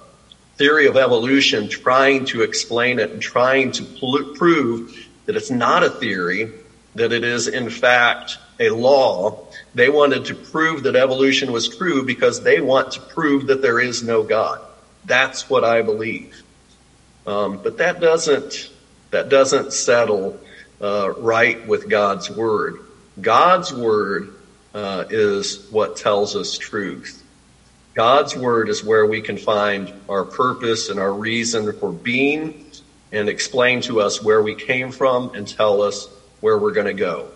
theory 0.59 0.87
of 0.87 0.97
evolution, 0.97 1.69
trying 1.69 2.25
to 2.25 2.43
explain 2.43 2.99
it 2.99 3.13
and 3.13 3.21
trying 3.21 3.71
to 3.71 3.85
pl- 3.85 4.25
prove 4.35 4.81
that 5.25 5.37
it's 5.37 5.49
not 5.49 5.83
a 5.83 5.89
theory, 5.89 6.51
that 6.95 7.13
it 7.13 7.23
is 7.23 7.47
in 7.47 7.69
fact 7.69 8.37
a 8.59 8.69
law. 8.69 9.33
They 9.73 9.89
wanted 9.89 10.25
to 10.25 10.35
prove 10.35 10.83
that 10.83 10.97
evolution 10.97 11.51
was 11.51 11.67
true 11.67 12.03
because 12.03 12.41
they 12.41 12.59
want 12.59 12.91
to 12.91 13.01
prove 13.01 13.47
that 13.47 13.61
there 13.61 13.79
is 13.79 14.03
no 14.03 14.23
God. 14.23 14.59
That's 15.05 15.49
what 15.49 15.63
I 15.63 15.81
believe. 15.81 16.43
Um, 17.25 17.59
but 17.63 17.77
that 17.77 17.99
doesn't 17.99 18.69
that 19.11 19.29
doesn't 19.29 19.73
settle 19.73 20.35
uh, 20.81 21.11
right 21.17 21.57
with 21.65 21.87
God's 21.87 22.29
word. 22.29 22.77
God's 23.19 23.73
word 23.73 24.29
uh, 24.73 25.05
is 25.09 25.59
what 25.69 25.95
tells 25.95 26.35
us 26.35 26.57
truth. 26.57 27.18
God's 27.99 28.33
word 28.33 28.69
is 28.69 28.81
where 28.81 29.05
we 29.05 29.19
can 29.21 29.37
find 29.37 29.91
our 30.07 30.23
purpose 30.23 30.87
and 30.87 31.01
our 31.01 31.13
reason 31.13 31.73
for 31.73 31.91
being 31.91 32.53
and 33.11 33.27
explain 33.27 33.81
to 33.81 33.99
us 33.99 34.21
where 34.21 34.41
we 34.41 34.55
came 34.55 34.89
from 34.89 35.31
and 35.33 35.45
tell 35.45 35.81
us 35.81 36.07
where 36.39 36.57
we're 36.57 36.71
going 36.71 36.85
to 36.85 36.93
go. 36.93 37.29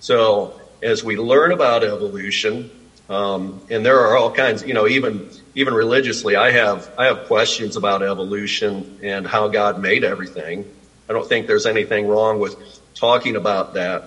So 0.00 0.50
as 0.82 1.04
we 1.04 1.16
learn 1.16 1.52
about 1.52 1.84
evolution, 1.84 2.66
um, 3.08 3.62
and 3.70 3.86
there 3.86 4.00
are 4.00 4.16
all 4.16 4.32
kinds, 4.32 4.64
you 4.64 4.74
know, 4.74 4.88
even 4.88 5.22
even 5.54 5.72
religiously, 5.72 6.34
I 6.34 6.50
have 6.50 6.90
I 6.98 7.06
have 7.06 7.22
questions 7.22 7.76
about 7.76 8.02
evolution 8.02 8.88
and 9.00 9.24
how 9.24 9.46
God 9.46 9.78
made 9.78 10.02
everything. 10.02 10.66
I 11.08 11.12
don't 11.12 11.28
think 11.28 11.46
there's 11.46 11.66
anything 11.66 12.04
wrong 12.06 12.40
with 12.40 12.56
talking 12.96 13.36
about 13.36 13.74
that, 13.74 14.02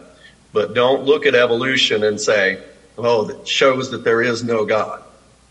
but 0.51 0.74
don't 0.74 1.03
look 1.03 1.25
at 1.25 1.34
evolution 1.34 2.03
and 2.03 2.20
say, 2.20 2.60
"Oh, 2.98 3.24
that 3.24 3.48
shows 3.48 3.91
that 3.91 4.03
there 4.03 4.22
is 4.22 4.44
no 4.44 4.65
God." 4.65 5.01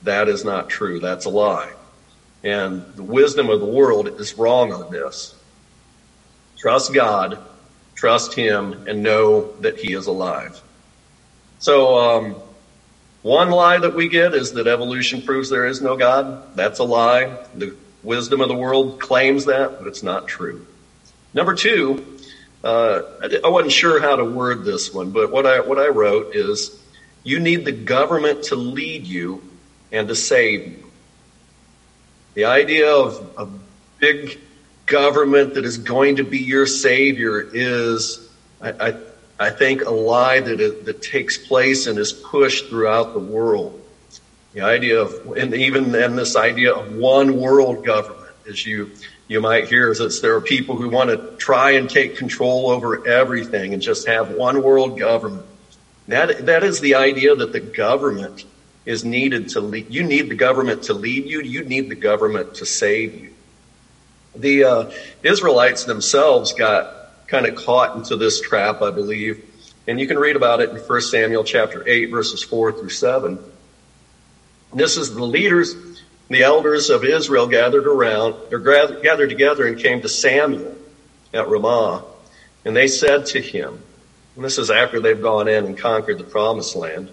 That 0.06 0.28
is 0.28 0.44
not 0.44 0.68
true. 0.68 1.00
That's 1.00 1.24
a 1.24 1.30
lie. 1.30 1.72
And 2.44 2.84
the 2.94 3.02
wisdom 3.02 3.50
of 3.50 3.58
the 3.58 3.66
world 3.66 4.20
is 4.20 4.38
wrong 4.38 4.72
on 4.72 4.92
this. 4.92 5.34
Trust 6.56 6.94
God, 6.94 7.40
trust 7.96 8.32
Him, 8.32 8.86
and 8.86 9.02
know 9.02 9.52
that 9.60 9.78
He 9.78 9.94
is 9.94 10.06
alive. 10.06 10.62
So, 11.58 11.98
um, 11.98 12.36
one 13.22 13.50
lie 13.50 13.78
that 13.78 13.94
we 13.94 14.06
get 14.06 14.32
is 14.32 14.52
that 14.52 14.68
evolution 14.68 15.22
proves 15.22 15.50
there 15.50 15.66
is 15.66 15.82
no 15.82 15.96
God. 15.96 16.54
That's 16.54 16.78
a 16.78 16.84
lie. 16.84 17.36
The 17.54 17.74
wisdom 18.04 18.40
of 18.40 18.46
the 18.46 18.54
world 18.54 19.00
claims 19.00 19.46
that, 19.46 19.78
but 19.78 19.88
it's 19.88 20.04
not 20.04 20.28
true. 20.28 20.64
Number 21.34 21.56
two, 21.56 22.16
uh, 22.62 23.02
I 23.42 23.48
wasn't 23.48 23.72
sure 23.72 24.00
how 24.00 24.14
to 24.14 24.24
word 24.24 24.64
this 24.64 24.94
one, 24.94 25.10
but 25.10 25.32
what 25.32 25.46
I 25.46 25.58
what 25.58 25.80
I 25.80 25.88
wrote 25.88 26.36
is, 26.36 26.70
you 27.24 27.40
need 27.40 27.64
the 27.64 27.72
government 27.72 28.44
to 28.44 28.54
lead 28.54 29.04
you 29.04 29.42
and 29.92 30.08
to 30.08 30.14
save 30.14 30.66
you. 30.66 30.84
The 32.34 32.44
idea 32.44 32.90
of 32.92 33.30
a 33.38 33.48
big 33.98 34.38
government 34.86 35.54
that 35.54 35.64
is 35.64 35.78
going 35.78 36.16
to 36.16 36.24
be 36.24 36.38
your 36.38 36.66
savior 36.66 37.40
is, 37.40 38.28
I, 38.60 38.88
I, 38.88 38.94
I 39.38 39.50
think, 39.50 39.84
a 39.84 39.90
lie 39.90 40.40
that, 40.40 40.60
is, 40.60 40.84
that 40.84 41.02
takes 41.02 41.38
place 41.38 41.86
and 41.86 41.98
is 41.98 42.12
pushed 42.12 42.68
throughout 42.68 43.12
the 43.12 43.20
world. 43.20 43.80
The 44.52 44.62
idea 44.62 45.00
of, 45.00 45.36
and 45.36 45.54
even 45.54 45.92
then 45.92 46.16
this 46.16 46.36
idea 46.36 46.72
of 46.72 46.94
one 46.94 47.38
world 47.40 47.84
government, 47.84 48.30
as 48.48 48.64
you, 48.64 48.92
you 49.28 49.40
might 49.40 49.68
hear, 49.68 49.90
is 49.90 49.98
that 49.98 50.18
there 50.22 50.36
are 50.36 50.40
people 50.40 50.76
who 50.76 50.88
want 50.88 51.10
to 51.10 51.36
try 51.36 51.72
and 51.72 51.90
take 51.90 52.16
control 52.16 52.70
over 52.70 53.06
everything 53.06 53.74
and 53.74 53.82
just 53.82 54.06
have 54.06 54.30
one 54.30 54.62
world 54.62 54.98
government. 54.98 55.44
That, 56.08 56.46
that 56.46 56.62
is 56.62 56.80
the 56.80 56.94
idea 56.94 57.34
that 57.34 57.52
the 57.52 57.60
government 57.60 58.44
is 58.86 59.04
needed 59.04 59.50
to 59.50 59.60
lead. 59.60 59.86
You 59.90 60.04
need 60.04 60.30
the 60.30 60.34
government 60.34 60.84
to 60.84 60.94
lead 60.94 61.26
you. 61.26 61.40
You 61.40 61.64
need 61.64 61.88
the 61.90 61.96
government 61.96 62.54
to 62.54 62.66
save 62.66 63.14
you. 63.14 63.32
The 64.34 64.64
uh, 64.64 64.90
Israelites 65.22 65.84
themselves 65.84 66.52
got 66.52 66.86
kind 67.26 67.46
of 67.46 67.56
caught 67.56 67.96
into 67.96 68.16
this 68.16 68.40
trap, 68.40 68.80
I 68.80 68.90
believe. 68.90 69.38
And 69.88 70.00
you 70.00 70.06
can 70.06 70.18
read 70.18 70.36
about 70.36 70.60
it 70.60 70.70
in 70.70 70.76
1 70.76 71.00
Samuel 71.00 71.44
chapter 71.44 71.86
8, 71.86 72.06
verses 72.06 72.42
4 72.42 72.72
through 72.72 72.90
7. 72.90 73.38
This 74.72 74.96
is 74.96 75.14
the 75.14 75.24
leaders, 75.24 75.74
the 76.28 76.42
elders 76.42 76.90
of 76.90 77.04
Israel 77.04 77.46
gathered 77.46 77.86
around, 77.86 78.34
or 78.52 78.58
gathered 78.58 79.28
together 79.28 79.66
and 79.66 79.78
came 79.78 80.00
to 80.02 80.08
Samuel 80.08 80.76
at 81.32 81.48
Ramah. 81.48 82.04
And 82.64 82.76
they 82.76 82.88
said 82.88 83.26
to 83.26 83.40
him, 83.40 83.82
and 84.34 84.44
this 84.44 84.58
is 84.58 84.70
after 84.70 85.00
they've 85.00 85.20
gone 85.20 85.48
in 85.48 85.64
and 85.64 85.78
conquered 85.78 86.18
the 86.18 86.24
promised 86.24 86.76
land. 86.76 87.10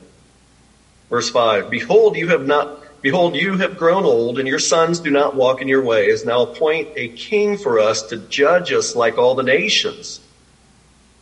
Verse 1.13 1.29
5 1.29 1.70
Behold, 1.70 2.15
you 2.17 2.29
have 2.29 2.48
not, 2.48 2.79
behold, 3.03 3.36
you 3.36 3.55
have 3.60 3.77
grown 3.77 4.03
old, 4.03 4.39
and 4.39 4.48
your 4.48 4.58
sons 4.58 5.00
do 5.00 5.12
not 5.12 5.36
walk 5.36 5.62
in 5.62 5.67
your 5.67 5.84
ways. 5.84 6.25
Now 6.25 6.41
appoint 6.41 6.89
a 6.96 7.08
king 7.10 7.55
for 7.55 7.79
us 7.79 8.01
to 8.08 8.17
judge 8.17 8.74
us 8.74 8.96
like 8.96 9.20
all 9.20 9.36
the 9.36 9.43
nations. 9.43 10.22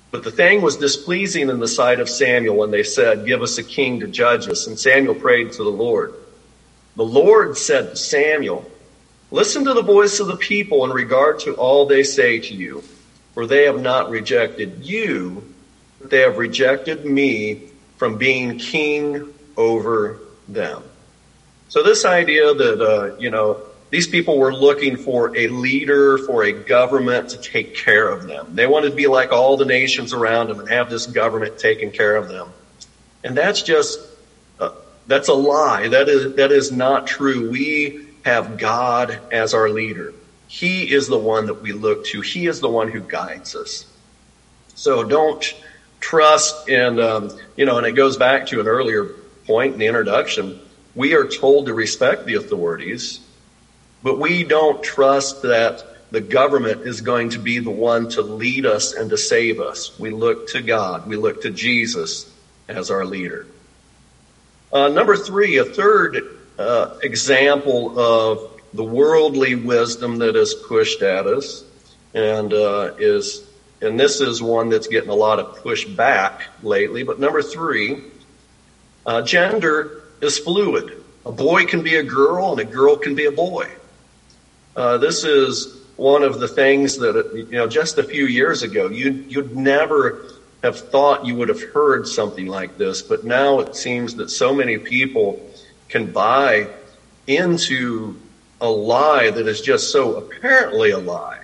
But 0.10 0.24
the 0.24 0.32
thing 0.32 0.62
was 0.62 0.78
displeasing 0.78 1.50
in 1.50 1.60
the 1.60 1.68
sight 1.68 2.00
of 2.00 2.08
Samuel 2.08 2.56
when 2.56 2.72
they 2.72 2.84
said, 2.84 3.26
Give 3.26 3.42
us 3.42 3.58
a 3.58 3.64
king 3.64 4.00
to 4.00 4.08
judge 4.08 4.48
us. 4.48 4.66
And 4.66 4.80
Samuel 4.80 5.16
prayed 5.16 5.52
to 5.52 5.64
the 5.66 5.70
Lord. 5.70 6.14
The 6.96 7.04
Lord 7.04 7.58
said 7.58 7.90
to 7.90 7.98
Samuel, 7.98 8.72
Listen 9.30 9.66
to 9.66 9.74
the 9.74 9.82
voice 9.82 10.22
of 10.22 10.28
the 10.28 10.38
people 10.38 10.86
in 10.86 10.92
regard 10.92 11.40
to 11.40 11.56
all 11.56 11.86
they 11.86 12.04
say 12.04 12.40
to 12.40 12.54
you, 12.54 12.82
for 13.34 13.46
they 13.46 13.66
have 13.66 13.82
not 13.82 14.10
rejected 14.10 14.86
you, 14.86 15.54
but 16.00 16.10
they 16.10 16.20
have 16.20 16.38
rejected 16.38 17.04
me 17.04 17.60
from 17.98 18.16
being 18.16 18.58
king 18.58 19.34
over 19.58 20.18
them. 20.48 20.84
So 21.70 21.84
this 21.84 22.06
idea 22.06 22.54
that, 22.54 22.82
uh, 22.82 23.16
you 23.18 23.30
know, 23.30 23.58
these 23.92 24.08
people 24.08 24.38
were 24.38 24.54
looking 24.54 24.96
for 24.96 25.36
a 25.36 25.48
leader, 25.48 26.18
for 26.18 26.44
a 26.44 26.52
government 26.52 27.30
to 27.30 27.38
take 27.38 27.74
care 27.74 28.08
of 28.08 28.26
them. 28.26 28.56
They 28.56 28.66
wanted 28.66 28.90
to 28.90 28.96
be 28.96 29.08
like 29.08 29.32
all 29.32 29.58
the 29.58 29.66
nations 29.66 30.14
around 30.14 30.48
them 30.48 30.60
and 30.60 30.70
have 30.70 30.90
this 30.90 31.06
government 31.06 31.58
taking 31.58 31.92
care 31.92 32.16
of 32.16 32.30
them. 32.30 32.54
And 33.24 33.36
that's 33.36 33.62
just, 33.62 34.00
uh, 34.60 34.70
that's 35.08 35.28
a 35.28 35.34
lie. 35.34 35.90
That 35.90 36.08
is, 36.08 36.36
that 36.36 36.52
is 36.52 36.72
not 36.72 37.06
true. 37.06 37.50
We 37.50 38.00
have 38.24 38.58
God 38.58 39.20
as 39.30 39.54
our 39.54 39.70
leader. 39.70 40.14
He 40.48 40.92
is 40.92 41.08
the 41.08 41.18
one 41.18 41.46
that 41.48 41.62
we 41.62 41.74
look 41.74 42.06
to. 42.08 42.22
He 42.22 42.48
is 42.48 42.60
the 42.60 42.70
one 42.70 42.90
who 42.90 43.02
guides 43.02 43.56
us. 43.56 43.86
So 44.76 45.04
don't 45.04 45.54
trust 46.00 46.70
and, 46.70 47.00
um, 47.00 47.32
you 47.56 47.66
know, 47.66 47.78
and 47.78 47.86
it 47.86 47.92
goes 47.92 48.18
back 48.18 48.48
to 48.48 48.60
an 48.60 48.68
earlier 48.68 49.04
point 49.46 49.74
in 49.74 49.80
the 49.80 49.88
introduction. 49.88 50.60
We 50.96 51.14
are 51.16 51.28
told 51.28 51.68
to 51.68 51.74
respect 51.74 52.26
the 52.26 52.36
authorities, 52.36 53.20
but 54.04 54.20
we 54.20 54.44
don't 54.44 54.84
trust 54.84 55.42
that 55.44 55.84
the 56.12 56.22
government 56.22 56.82
is 56.82 57.02
going 57.02 57.30
to 57.30 57.40
be 57.40 57.60
the 57.60 57.72
one 57.72 58.10
to 58.10 58.22
lead 58.22 58.66
us 58.66 58.94
and 58.94 59.10
to 59.10 59.18
save 59.18 59.60
us. 59.60 59.98
We 59.98 60.10
look 60.10 60.50
to 60.50 60.62
God. 60.62 61.08
We 61.08 61.16
look 61.16 61.42
to 61.44 61.52
Jesus 61.52 62.32
as 62.68 62.92
our 62.92 63.06
leader. 63.06 63.48
Uh, 64.74 64.90
number 64.90 65.16
three, 65.16 65.58
a 65.58 65.66
third 65.66 66.40
uh, 66.58 66.98
example 67.02 67.98
of 67.98 68.62
the 68.74 68.84
worldly 68.84 69.56
wisdom 69.56 70.18
that 70.18 70.36
is 70.36 70.54
pushed 70.54 71.02
at 71.02 71.28
us 71.28 71.64
and 72.14 72.54
uh, 72.54 72.94
is 72.98 73.44
and 73.82 74.00
this 74.00 74.22
is 74.22 74.42
one 74.42 74.70
that's 74.70 74.88
getting 74.88 75.10
a 75.10 75.16
lot 75.16 75.40
of 75.40 75.58
pushback 75.64 76.42
lately 76.62 77.04
but 77.04 77.20
number 77.20 77.42
three 77.42 78.04
uh, 79.06 79.22
gender 79.22 79.90
is 80.22 80.38
fluid 80.38 80.92
a 81.26 81.32
boy 81.32 81.66
can 81.66 81.82
be 81.82 81.96
a 81.96 82.04
girl 82.04 82.52
and 82.52 82.60
a 82.62 82.66
girl 82.66 82.98
can 82.98 83.16
be 83.16 83.26
a 83.26 83.32
boy 83.32 83.68
uh, 84.76 84.98
this 84.98 85.24
is 85.24 85.68
one 85.98 86.24
of 86.24 86.40
the 86.40 86.48
things 86.48 86.98
that 86.98 87.26
you 87.34 87.46
know 87.52 87.68
just 87.68 87.98
a 87.98 88.04
few 88.04 88.26
years 88.26 88.64
ago 88.64 88.90
you 88.90 89.16
you'd 89.28 89.56
never 89.56 90.16
have 90.64 90.78
thought 90.78 91.24
you 91.24 91.36
would 91.36 91.50
have 91.50 91.62
heard 91.74 92.08
something 92.08 92.48
like 92.48 92.76
this 92.78 93.02
but 93.02 93.24
now 93.24 93.60
it 93.60 93.76
seems 93.76 94.16
that 94.16 94.30
so 94.30 94.54
many 94.54 94.78
people 94.78 95.38
can 95.90 96.08
buy 96.08 96.68
into 97.28 98.16
a 98.62 98.70
lie 98.70 99.32
that 99.32 99.48
is 99.48 99.62
just 99.62 99.90
so 99.90 100.14
apparently 100.14 100.92
a 100.92 101.00
lie. 101.00 101.40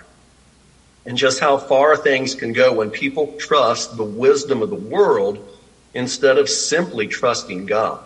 And 1.06 1.18
just 1.18 1.40
how 1.40 1.58
far 1.58 1.98
things 1.98 2.36
can 2.36 2.54
go 2.54 2.74
when 2.74 2.92
people 2.92 3.32
trust 3.38 3.96
the 3.96 4.04
wisdom 4.06 4.62
of 4.62 4.70
the 4.70 4.76
world 4.76 5.40
instead 5.98 6.38
of 6.38 6.48
simply 6.48 7.08
trusting 7.08 7.66
God. 7.66 8.00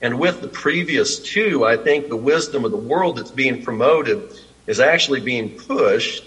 And 0.00 0.20
with 0.20 0.40
the 0.40 0.46
previous 0.46 1.18
two, 1.18 1.64
I 1.64 1.76
think 1.76 2.08
the 2.08 2.16
wisdom 2.16 2.64
of 2.64 2.70
the 2.70 2.76
world 2.76 3.16
that's 3.16 3.32
being 3.32 3.64
promoted 3.64 4.30
is 4.68 4.78
actually 4.78 5.20
being 5.20 5.58
pushed 5.58 6.22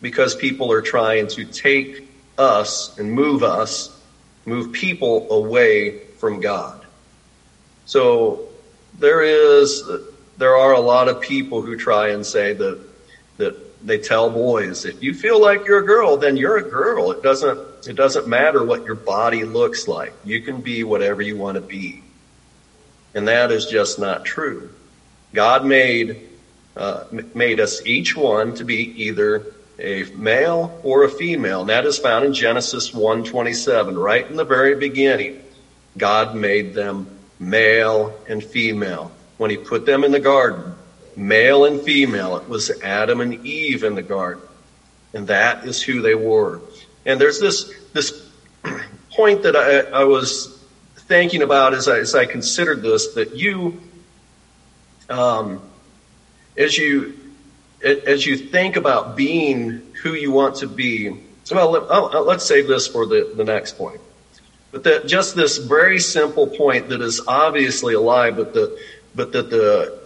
because 0.00 0.34
people 0.34 0.72
are 0.72 0.82
trying 0.82 1.28
to 1.28 1.44
take 1.44 2.08
us 2.36 2.98
and 2.98 3.12
move 3.12 3.44
us, 3.44 3.96
move 4.44 4.72
people 4.72 5.28
away 5.30 6.00
from 6.18 6.40
God. 6.40 6.84
So 7.86 8.48
there 8.98 9.22
is 9.22 9.84
there 10.38 10.56
are 10.56 10.72
a 10.72 10.80
lot 10.80 11.06
of 11.06 11.20
people 11.20 11.62
who 11.62 11.76
try 11.76 12.08
and 12.08 12.26
say 12.26 12.52
that 12.52 12.80
that 13.36 13.86
they 13.86 13.98
tell 13.98 14.28
boys 14.28 14.84
if 14.86 15.00
you 15.04 15.14
feel 15.14 15.40
like 15.40 15.66
you're 15.66 15.78
a 15.78 15.86
girl 15.86 16.16
then 16.16 16.36
you're 16.36 16.56
a 16.56 16.68
girl 16.68 17.10
it 17.10 17.22
doesn't 17.22 17.58
it 17.86 17.94
doesn't 17.94 18.26
matter 18.26 18.64
what 18.64 18.84
your 18.84 18.94
body 18.94 19.44
looks 19.44 19.88
like 19.88 20.12
you 20.24 20.40
can 20.40 20.60
be 20.60 20.84
whatever 20.84 21.22
you 21.22 21.36
want 21.36 21.54
to 21.56 21.60
be 21.60 22.02
and 23.14 23.28
that 23.28 23.50
is 23.50 23.66
just 23.66 23.98
not 23.98 24.24
true 24.24 24.70
god 25.32 25.64
made 25.64 26.28
uh, 26.76 27.04
made 27.34 27.60
us 27.60 27.84
each 27.84 28.16
one 28.16 28.54
to 28.54 28.64
be 28.64 29.04
either 29.04 29.46
a 29.78 30.04
male 30.14 30.80
or 30.82 31.04
a 31.04 31.08
female 31.08 31.60
and 31.60 31.70
that 31.70 31.84
is 31.84 31.98
found 31.98 32.24
in 32.24 32.32
genesis 32.32 32.92
127 32.94 33.98
right 33.98 34.28
in 34.30 34.36
the 34.36 34.44
very 34.44 34.74
beginning 34.76 35.42
god 35.96 36.34
made 36.34 36.74
them 36.74 37.06
male 37.42 38.16
and 38.28 38.42
female. 38.42 39.10
When 39.36 39.50
he 39.50 39.56
put 39.56 39.84
them 39.84 40.04
in 40.04 40.12
the 40.12 40.20
garden, 40.20 40.74
male 41.16 41.64
and 41.64 41.82
female, 41.82 42.36
it 42.36 42.48
was 42.48 42.70
Adam 42.82 43.20
and 43.20 43.44
Eve 43.44 43.82
in 43.84 43.94
the 43.94 44.02
garden. 44.02 44.42
And 45.12 45.26
that 45.26 45.66
is 45.66 45.82
who 45.82 46.00
they 46.00 46.14
were. 46.14 46.60
And 47.04 47.20
there's 47.20 47.40
this, 47.40 47.72
this 47.92 48.30
point 49.10 49.42
that 49.42 49.56
I, 49.56 50.00
I 50.00 50.04
was 50.04 50.62
thinking 50.96 51.42
about 51.42 51.74
as 51.74 51.88
I, 51.88 51.98
as 51.98 52.14
I 52.14 52.26
considered 52.26 52.82
this, 52.82 53.14
that 53.14 53.34
you, 53.34 53.80
um, 55.10 55.60
as 56.56 56.76
you, 56.76 57.18
as 57.82 58.24
you 58.24 58.36
think 58.36 58.76
about 58.76 59.16
being 59.16 59.82
who 60.02 60.14
you 60.14 60.32
want 60.32 60.56
to 60.56 60.66
be, 60.66 61.20
well, 61.50 61.70
let's 62.24 62.44
save 62.44 62.68
this 62.68 62.86
for 62.86 63.06
the, 63.06 63.32
the 63.36 63.44
next 63.44 63.76
point. 63.76 64.00
But 64.70 64.84
that 64.84 65.06
just 65.06 65.36
this 65.36 65.58
very 65.58 66.00
simple 66.00 66.46
point 66.46 66.88
that 66.88 67.02
is 67.02 67.20
obviously 67.26 67.92
a 67.94 68.00
lie, 68.00 68.30
but 68.30 68.54
the 68.54 68.78
but 69.14 69.32
that 69.32 69.50
the 69.50 70.00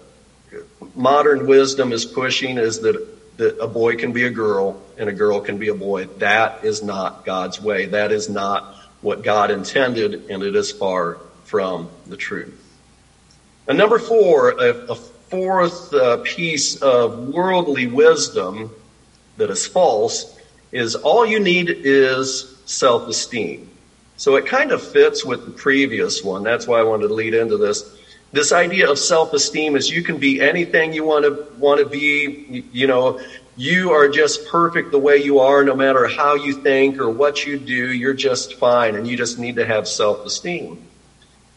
modern 0.96 1.46
wisdom 1.46 1.92
is 1.92 2.04
pushing 2.04 2.58
is 2.58 2.80
that 2.80 3.15
that 3.36 3.58
a 3.60 3.66
boy 3.66 3.96
can 3.96 4.12
be 4.12 4.24
a 4.24 4.30
girl 4.30 4.80
and 4.96 5.08
a 5.08 5.12
girl 5.12 5.40
can 5.40 5.58
be 5.58 5.68
a 5.68 5.74
boy. 5.74 6.06
That 6.18 6.64
is 6.64 6.82
not 6.82 7.24
God's 7.24 7.60
way. 7.60 7.86
That 7.86 8.12
is 8.12 8.28
not 8.28 8.74
what 9.02 9.22
God 9.22 9.50
intended, 9.50 10.30
and 10.30 10.42
it 10.42 10.56
is 10.56 10.72
far 10.72 11.18
from 11.44 11.90
the 12.06 12.16
truth. 12.16 12.62
And 13.68 13.76
number 13.76 13.98
four, 13.98 14.50
a, 14.50 14.70
a 14.88 14.94
fourth 14.94 15.92
uh, 15.92 16.18
piece 16.18 16.76
of 16.82 17.28
worldly 17.28 17.86
wisdom 17.86 18.70
that 19.36 19.50
is 19.50 19.66
false 19.66 20.38
is 20.72 20.94
all 20.94 21.26
you 21.26 21.40
need 21.40 21.68
is 21.70 22.56
self-esteem. 22.64 23.68
So 24.16 24.36
it 24.36 24.46
kind 24.46 24.72
of 24.72 24.82
fits 24.82 25.24
with 25.24 25.44
the 25.44 25.50
previous 25.50 26.24
one. 26.24 26.42
That's 26.42 26.66
why 26.66 26.80
I 26.80 26.84
wanted 26.84 27.08
to 27.08 27.14
lead 27.14 27.34
into 27.34 27.58
this. 27.58 27.95
This 28.36 28.52
idea 28.52 28.90
of 28.90 28.98
self-esteem 28.98 29.76
is 29.76 29.90
you 29.90 30.02
can 30.02 30.18
be 30.18 30.42
anything 30.42 30.92
you 30.92 31.04
want 31.04 31.24
to 31.24 31.46
want 31.56 31.80
to 31.80 31.86
be. 31.86 32.64
You 32.70 32.86
know, 32.86 33.18
you 33.56 33.92
are 33.92 34.10
just 34.10 34.46
perfect 34.48 34.90
the 34.90 34.98
way 34.98 35.16
you 35.16 35.38
are, 35.38 35.64
no 35.64 35.74
matter 35.74 36.06
how 36.06 36.34
you 36.34 36.52
think 36.52 36.98
or 36.98 37.08
what 37.08 37.46
you 37.46 37.58
do. 37.58 37.90
You're 37.94 38.12
just 38.12 38.56
fine, 38.56 38.94
and 38.94 39.08
you 39.08 39.16
just 39.16 39.38
need 39.38 39.56
to 39.56 39.64
have 39.64 39.88
self-esteem. 39.88 40.86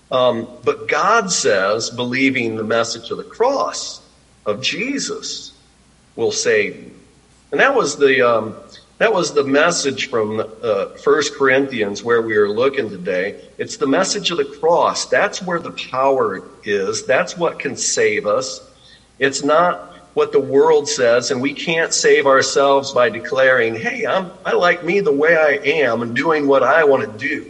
Um, 0.09 0.47
but 0.63 0.87
God 0.87 1.29
says, 1.33 1.89
believing 1.89 2.55
the 2.55 2.63
message 2.63 3.11
of 3.11 3.17
the 3.17 3.25
cross 3.25 4.01
of 4.45 4.61
Jesus 4.61 5.51
will 6.15 6.31
save 6.31 6.77
you, 6.77 6.91
and 7.51 7.59
that 7.59 7.75
was 7.75 7.97
the 7.97 8.21
um, 8.21 8.55
that 8.99 9.13
was 9.13 9.33
the 9.33 9.43
message 9.43 10.09
from 10.09 10.43
uh, 10.61 10.87
1 11.03 11.23
Corinthians 11.37 12.03
where 12.03 12.21
we 12.21 12.37
are 12.37 12.49
looking 12.49 12.89
today. 12.89 13.35
It's 13.57 13.77
the 13.77 13.87
message 13.87 14.31
of 14.31 14.37
the 14.37 14.45
cross. 14.45 15.05
That's 15.05 15.41
where 15.41 15.59
the 15.59 15.71
power 15.71 16.41
is. 16.63 17.03
That's 17.03 17.35
what 17.35 17.59
can 17.59 17.77
save 17.77 18.27
us. 18.27 18.61
It's 19.19 19.43
not 19.43 19.79
what 20.13 20.31
the 20.33 20.41
world 20.41 20.89
says, 20.89 21.31
and 21.31 21.41
we 21.41 21.53
can't 21.53 21.93
save 21.93 22.27
ourselves 22.27 22.91
by 22.91 23.09
declaring, 23.09 23.75
hey, 23.75 24.05
I'm, 24.05 24.33
I 24.45 24.53
like 24.53 24.83
me 24.83 25.01
the 25.01 25.13
way 25.13 25.37
I 25.37 25.59
am 25.63 26.03
and 26.03 26.15
doing 26.15 26.47
what 26.47 26.63
I 26.63 26.85
want 26.85 27.01
to 27.03 27.07
do. 27.07 27.47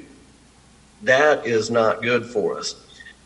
That 1.01 1.39
is 1.43 1.71
not 1.71 2.01
good 2.01 2.27
for 2.27 2.57
us. 2.59 2.75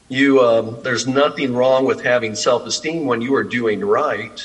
You, 0.10 0.42
um, 0.42 0.80
there's 0.84 1.08
nothing 1.08 1.54
wrong 1.54 1.86
with 1.86 2.02
having 2.02 2.36
self-esteem 2.36 3.06
when 3.06 3.22
you 3.22 3.36
are 3.36 3.44
doing 3.44 3.82
right 3.82 4.40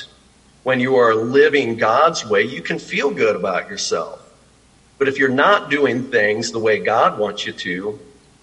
when 0.63 0.79
you 0.79 0.97
are 0.97 1.15
living 1.15 1.77
God's 1.77 2.25
way, 2.25 2.43
you 2.43 2.61
can 2.61 2.79
feel 2.79 3.11
good 3.11 3.35
about 3.35 3.69
yourself. 3.69 4.19
But 4.97 5.07
if 5.07 5.17
you're 5.17 5.29
not 5.29 5.69
doing 5.69 6.11
things 6.11 6.51
the 6.51 6.59
way 6.59 6.79
God 6.79 7.17
wants 7.17 7.45
you 7.45 7.53
to, 7.53 7.99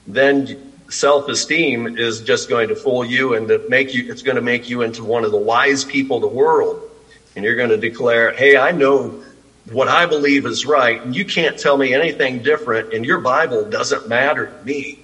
then 0.07 0.73
self-esteem 0.89 1.99
is 1.99 2.21
just 2.23 2.49
going 2.49 2.69
to 2.69 2.77
fool 2.77 3.05
you 3.05 3.35
and 3.35 3.49
to 3.49 3.63
make 3.69 3.93
you, 3.93 4.11
it's 4.11 4.23
going 4.23 4.37
to 4.37 4.43
make 4.43 4.69
you 4.71 4.83
into 4.83 5.05
one 5.05 5.25
of 5.25 5.33
the 5.33 5.39
wise 5.39 5.85
people 5.85 6.17
of 6.17 6.23
the 6.23 6.29
world. 6.29 6.91
And 7.35 7.45
you're 7.45 7.57
going 7.57 7.71
to 7.71 7.77
declare, 7.77 8.33
Hey, 8.33 8.57
I 8.57 8.71
know 8.71 9.23
what 9.71 9.89
I 9.89 10.07
believe 10.07 10.47
is 10.47 10.65
right 10.65 11.03
and 11.03 11.15
you 11.15 11.25
can't 11.25 11.59
tell 11.59 11.77
me 11.77 11.93
anything 11.93 12.43
different 12.43 12.95
and 12.95 13.05
your 13.05 13.21
Bible 13.21 13.69
doesn't 13.69 14.09
matter 14.09 14.47
to 14.47 14.65
me. 14.65 15.01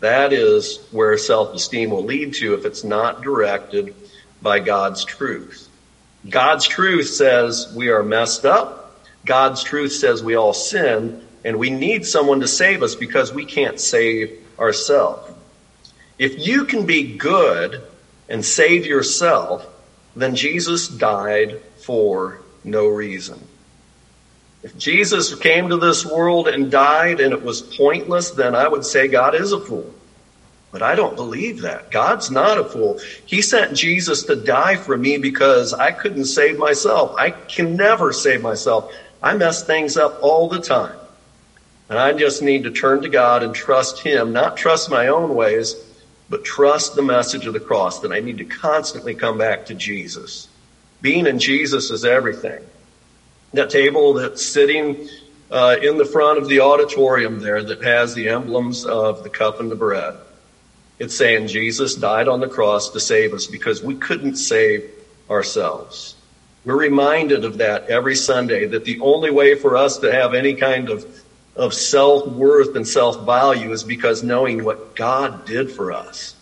That 0.00 0.32
is 0.32 0.78
where 0.92 1.18
self-esteem 1.18 1.90
will 1.90 2.04
lead 2.04 2.34
to 2.34 2.54
if 2.54 2.64
it's 2.64 2.84
not 2.84 3.22
directed 3.22 3.94
by 4.40 4.60
God's 4.60 5.04
truth. 5.04 5.68
God's 6.28 6.66
truth 6.66 7.08
says 7.08 7.72
we 7.74 7.90
are 7.90 8.02
messed 8.02 8.44
up. 8.44 8.96
God's 9.24 9.62
truth 9.62 9.92
says 9.92 10.22
we 10.22 10.36
all 10.36 10.54
sin 10.54 11.22
and 11.44 11.58
we 11.58 11.70
need 11.70 12.06
someone 12.06 12.40
to 12.40 12.48
save 12.48 12.82
us 12.82 12.94
because 12.94 13.32
we 13.32 13.44
can't 13.44 13.78
save 13.78 14.44
ourselves. 14.58 15.32
If 16.18 16.46
you 16.46 16.64
can 16.64 16.86
be 16.86 17.16
good 17.16 17.82
and 18.28 18.44
save 18.44 18.86
yourself, 18.86 19.66
then 20.16 20.34
Jesus 20.34 20.88
died 20.88 21.60
for 21.78 22.40
no 22.64 22.88
reason. 22.88 23.40
If 24.62 24.76
Jesus 24.76 25.34
came 25.36 25.68
to 25.68 25.76
this 25.76 26.04
world 26.04 26.48
and 26.48 26.70
died 26.70 27.20
and 27.20 27.32
it 27.32 27.42
was 27.42 27.62
pointless, 27.62 28.32
then 28.32 28.56
I 28.56 28.66
would 28.66 28.84
say 28.84 29.06
God 29.06 29.36
is 29.36 29.52
a 29.52 29.60
fool. 29.60 29.94
But 30.70 30.82
I 30.82 30.94
don't 30.94 31.16
believe 31.16 31.62
that. 31.62 31.90
God's 31.90 32.30
not 32.30 32.58
a 32.58 32.64
fool. 32.64 33.00
He 33.24 33.40
sent 33.40 33.76
Jesus 33.76 34.24
to 34.24 34.36
die 34.36 34.76
for 34.76 34.96
me 34.96 35.16
because 35.16 35.72
I 35.72 35.92
couldn't 35.92 36.26
save 36.26 36.58
myself. 36.58 37.14
I 37.16 37.30
can 37.30 37.76
never 37.76 38.12
save 38.12 38.42
myself. 38.42 38.92
I 39.22 39.34
mess 39.34 39.64
things 39.64 39.96
up 39.96 40.18
all 40.22 40.48
the 40.48 40.60
time. 40.60 40.96
And 41.88 41.98
I 41.98 42.12
just 42.12 42.42
need 42.42 42.64
to 42.64 42.70
turn 42.70 43.00
to 43.02 43.08
God 43.08 43.42
and 43.42 43.54
trust 43.54 44.00
Him, 44.00 44.34
not 44.34 44.58
trust 44.58 44.90
my 44.90 45.08
own 45.08 45.34
ways, 45.34 45.74
but 46.28 46.44
trust 46.44 46.94
the 46.94 47.02
message 47.02 47.46
of 47.46 47.54
the 47.54 47.60
cross 47.60 48.00
that 48.00 48.12
I 48.12 48.20
need 48.20 48.38
to 48.38 48.44
constantly 48.44 49.14
come 49.14 49.38
back 49.38 49.66
to 49.66 49.74
Jesus. 49.74 50.48
Being 51.00 51.26
in 51.26 51.38
Jesus 51.38 51.90
is 51.90 52.04
everything. 52.04 52.62
That 53.54 53.70
table 53.70 54.12
that's 54.12 54.44
sitting 54.44 55.08
uh, 55.50 55.76
in 55.80 55.96
the 55.96 56.04
front 56.04 56.38
of 56.38 56.48
the 56.48 56.60
auditorium 56.60 57.40
there 57.40 57.62
that 57.62 57.82
has 57.82 58.12
the 58.12 58.28
emblems 58.28 58.84
of 58.84 59.22
the 59.22 59.30
cup 59.30 59.60
and 59.60 59.70
the 59.70 59.76
bread 59.76 60.18
it's 60.98 61.16
saying 61.16 61.48
Jesus 61.48 61.94
died 61.94 62.28
on 62.28 62.40
the 62.40 62.48
cross 62.48 62.90
to 62.90 63.00
save 63.00 63.32
us 63.32 63.46
because 63.46 63.82
we 63.82 63.94
couldn't 63.94 64.36
save 64.36 64.90
ourselves. 65.30 66.16
We're 66.64 66.76
reminded 66.76 67.44
of 67.44 67.58
that 67.58 67.88
every 67.88 68.16
Sunday 68.16 68.66
that 68.66 68.84
the 68.84 69.00
only 69.00 69.30
way 69.30 69.54
for 69.54 69.76
us 69.76 69.98
to 69.98 70.12
have 70.12 70.34
any 70.34 70.54
kind 70.54 70.90
of, 70.90 71.06
of 71.54 71.72
self 71.72 72.26
worth 72.26 72.74
and 72.74 72.86
self 72.86 73.24
value 73.24 73.72
is 73.72 73.84
because 73.84 74.22
knowing 74.22 74.64
what 74.64 74.96
God 74.96 75.46
did 75.46 75.70
for 75.70 75.92
us. 75.92 76.34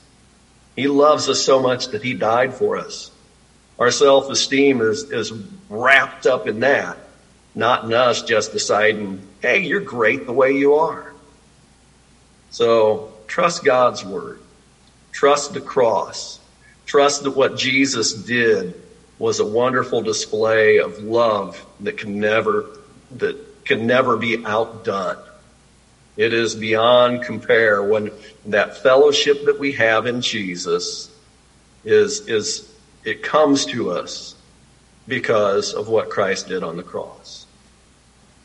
He 0.75 0.89
loves 0.89 1.29
us 1.29 1.43
so 1.43 1.61
much 1.61 1.89
that 1.89 2.03
He 2.03 2.15
died 2.15 2.55
for 2.55 2.77
us. 2.77 3.11
Our 3.79 3.91
self 3.91 4.31
esteem 4.31 4.81
is, 4.81 5.11
is 5.11 5.33
wrapped 5.69 6.27
up 6.27 6.47
in 6.47 6.61
that, 6.61 6.97
not 7.55 7.85
in 7.85 7.93
us 7.93 8.23
just 8.23 8.53
deciding, 8.53 9.21
hey, 9.43 9.61
you're 9.61 9.81
great 9.81 10.25
the 10.27 10.33
way 10.33 10.53
you 10.53 10.75
are. 10.75 11.13
So 12.51 13.13
trust 13.27 13.65
God's 13.65 14.05
word. 14.05 14.41
Trust 15.17 15.55
the 15.55 15.63
cross. 15.63 16.39
Trust 16.85 17.23
that 17.23 17.31
what 17.31 17.57
Jesus 17.57 18.13
did 18.13 18.79
was 19.19 19.41
a 19.41 19.47
wonderful 19.47 20.03
display 20.03 20.77
of 20.77 20.99
love 20.99 21.65
that 21.81 21.97
can 21.97 22.21
never, 22.21 22.67
that 23.13 23.65
can 23.65 23.87
never 23.87 24.19
be 24.19 24.45
outdone. 24.45 25.17
It 26.19 26.35
is 26.35 26.55
beyond 26.55 27.23
compare 27.23 27.83
when 27.83 28.11
that 28.45 28.83
fellowship 28.83 29.47
that 29.47 29.59
we 29.59 29.73
have 29.73 30.07
in 30.07 30.21
Jesus 30.21 31.11
is, 31.83 32.29
is, 32.29 32.71
it 33.03 33.23
comes 33.23 33.65
to 33.65 33.93
us 33.93 34.35
because 35.09 35.73
of 35.73 35.89
what 35.89 36.11
Christ 36.11 36.49
did 36.49 36.63
on 36.63 36.77
the 36.77 36.83
cross. 36.83 37.47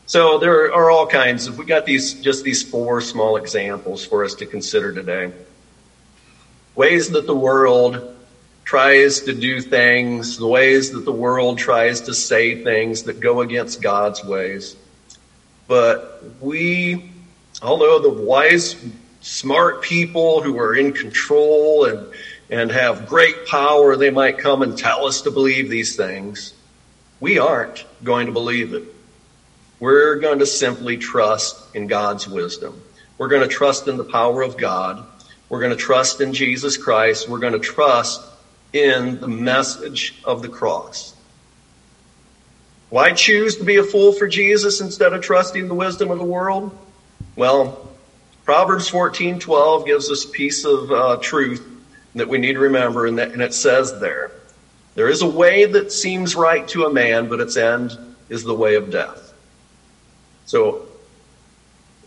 So 0.06 0.38
there 0.38 0.72
are 0.72 0.90
all 0.90 1.06
kinds 1.06 1.48
of, 1.48 1.58
we 1.58 1.66
got 1.66 1.84
these, 1.84 2.14
just 2.14 2.44
these 2.44 2.62
four 2.62 3.02
small 3.02 3.36
examples 3.36 4.06
for 4.06 4.24
us 4.24 4.36
to 4.36 4.46
consider 4.46 4.94
today 4.94 5.32
ways 6.74 7.10
that 7.10 7.26
the 7.26 7.36
world 7.36 8.16
tries 8.64 9.20
to 9.22 9.34
do 9.34 9.60
things, 9.60 10.38
the 10.38 10.46
ways 10.46 10.92
that 10.92 11.04
the 11.04 11.12
world 11.12 11.58
tries 11.58 12.00
to 12.02 12.14
say 12.14 12.62
things 12.62 13.02
that 13.04 13.20
go 13.20 13.40
against 13.40 13.82
God's 13.82 14.24
ways. 14.24 14.76
But 15.68 16.22
we, 16.40 17.12
although 17.60 17.98
the 17.98 18.10
wise, 18.10 18.76
smart 19.20 19.82
people 19.82 20.42
who 20.42 20.58
are 20.58 20.74
in 20.74 20.92
control 20.92 21.84
and, 21.84 22.06
and 22.50 22.70
have 22.70 23.06
great 23.06 23.46
power, 23.46 23.96
they 23.96 24.10
might 24.10 24.38
come 24.38 24.62
and 24.62 24.76
tell 24.76 25.06
us 25.06 25.22
to 25.22 25.30
believe 25.30 25.68
these 25.68 25.96
things. 25.96 26.54
We 27.20 27.38
aren't 27.38 27.84
going 28.02 28.26
to 28.26 28.32
believe 28.32 28.74
it. 28.74 28.84
We're 29.80 30.16
going 30.16 30.38
to 30.38 30.46
simply 30.46 30.96
trust 30.96 31.74
in 31.74 31.88
God's 31.88 32.28
wisdom. 32.28 32.80
We're 33.18 33.28
going 33.28 33.42
to 33.42 33.54
trust 33.54 33.88
in 33.88 33.96
the 33.96 34.04
power 34.04 34.42
of 34.42 34.56
God. 34.56 35.06
We're 35.52 35.60
going 35.60 35.76
to 35.76 35.76
trust 35.76 36.22
in 36.22 36.32
Jesus 36.32 36.78
Christ. 36.78 37.28
We're 37.28 37.38
going 37.38 37.52
to 37.52 37.58
trust 37.58 38.22
in 38.72 39.20
the 39.20 39.28
message 39.28 40.18
of 40.24 40.40
the 40.40 40.48
cross. 40.48 41.14
Why 42.88 43.12
choose 43.12 43.58
to 43.58 43.64
be 43.64 43.76
a 43.76 43.82
fool 43.82 44.12
for 44.12 44.26
Jesus 44.26 44.80
instead 44.80 45.12
of 45.12 45.20
trusting 45.20 45.68
the 45.68 45.74
wisdom 45.74 46.10
of 46.10 46.16
the 46.16 46.24
world? 46.24 46.74
Well, 47.36 47.86
Proverbs 48.46 48.88
14:12 48.88 49.84
gives 49.84 50.10
us 50.10 50.24
a 50.24 50.28
piece 50.28 50.64
of 50.64 50.90
uh, 50.90 51.18
truth 51.20 51.62
that 52.14 52.28
we 52.28 52.38
need 52.38 52.54
to 52.54 52.60
remember, 52.60 53.04
and, 53.04 53.18
that, 53.18 53.32
and 53.32 53.42
it 53.42 53.52
says 53.52 54.00
there, 54.00 54.30
there 54.94 55.10
is 55.10 55.20
a 55.20 55.28
way 55.28 55.66
that 55.66 55.92
seems 55.92 56.34
right 56.34 56.66
to 56.68 56.86
a 56.86 56.90
man, 56.90 57.28
but 57.28 57.40
its 57.40 57.58
end 57.58 57.94
is 58.30 58.42
the 58.42 58.54
way 58.54 58.76
of 58.76 58.90
death. 58.90 59.34
So 60.46 60.86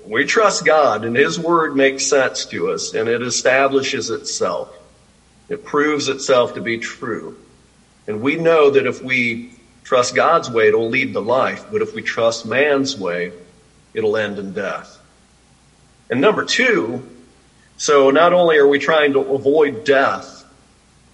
we 0.08 0.26
trust 0.26 0.66
God 0.66 1.06
and 1.06 1.16
His 1.16 1.40
Word 1.40 1.76
makes 1.76 2.06
sense 2.06 2.46
to 2.48 2.72
us 2.72 2.94
and 2.94 3.10
it 3.10 3.22
establishes 3.22 4.10
itself. 4.10 4.76
It 5.50 5.66
proves 5.66 6.08
itself 6.10 6.56
to 6.56 6.62
be 6.62 6.78
true. 6.78 7.38
And 8.08 8.22
we 8.22 8.36
know 8.36 8.70
that 8.70 8.86
if 8.86 9.02
we 9.02 9.54
trust 9.84 10.16
God's 10.16 10.50
way, 10.50 10.68
it'll 10.68 10.90
lead 10.90 11.14
to 11.14 11.20
life. 11.20 11.66
But 11.72 11.82
if 11.82 11.94
we 11.94 12.02
trust 12.02 12.46
man's 12.46 12.98
way, 12.98 13.32
it'll 13.94 14.18
end 14.18 14.40
in 14.40 14.54
death. 14.54 15.00
And 16.10 16.22
number 16.22 16.46
two, 16.46 17.08
so 17.78 18.12
not 18.12 18.34
only 18.34 18.58
are 18.58 18.68
we 18.68 18.80
trying 18.80 19.14
to 19.14 19.20
avoid 19.20 19.86
death, 19.86 20.46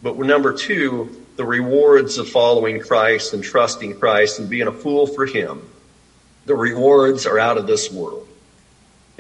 but 0.04 0.18
number 0.18 0.54
two, 0.54 1.26
the 1.38 1.46
rewards 1.46 2.18
of 2.18 2.30
following 2.30 2.80
Christ 2.80 3.34
and 3.34 3.44
trusting 3.44 4.00
Christ 4.00 4.40
and 4.40 4.50
being 4.50 4.68
a 4.68 4.72
fool 4.72 5.08
for 5.08 5.26
Him. 5.26 5.62
The 6.46 6.56
rewards 6.56 7.26
are 7.26 7.40
out 7.40 7.58
of 7.58 7.68
this 7.68 7.92
world. 7.92 8.28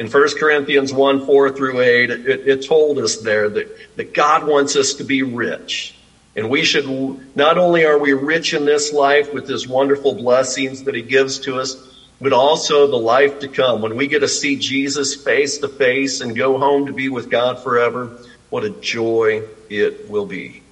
In 0.02 0.10
1 0.10 0.30
Corinthians 0.40 0.92
1 0.92 1.28
4 1.28 1.52
through 1.52 1.80
8, 1.80 2.10
it, 2.10 2.48
it 2.48 2.66
told 2.66 2.98
us 2.98 3.18
there 3.18 3.48
that, 3.50 3.98
that 3.98 4.16
God 4.16 4.48
wants 4.48 4.76
us 4.76 4.96
to 4.96 5.04
be 5.04 5.22
rich. 5.22 5.94
And 6.36 6.50
we 6.50 6.64
should, 6.64 6.88
not 7.36 7.60
only 7.60 7.86
are 7.86 8.00
we 8.00 8.14
rich 8.14 8.56
in 8.56 8.66
this 8.66 8.92
life 8.92 9.32
with 9.32 9.48
his 9.48 9.68
wonderful 9.68 10.16
blessings 10.16 10.86
that 10.86 10.96
he 10.96 11.04
gives 11.04 11.38
to 11.42 11.60
us, 11.60 11.76
but 12.20 12.34
also 12.34 12.88
the 12.88 12.98
life 12.98 13.42
to 13.42 13.48
come. 13.48 13.84
When 13.84 13.96
we 13.96 14.08
get 14.08 14.22
to 14.22 14.28
see 14.28 14.56
Jesus 14.56 15.14
face 15.14 15.60
to 15.60 15.68
face 15.68 16.22
and 16.22 16.36
go 16.36 16.58
home 16.58 16.88
to 16.88 16.94
be 16.94 17.10
with 17.10 17.30
God 17.30 17.60
forever, 17.60 18.18
what 18.50 18.64
a 18.64 18.72
joy 18.72 19.44
it 19.70 20.10
will 20.10 20.26
be. 20.26 20.64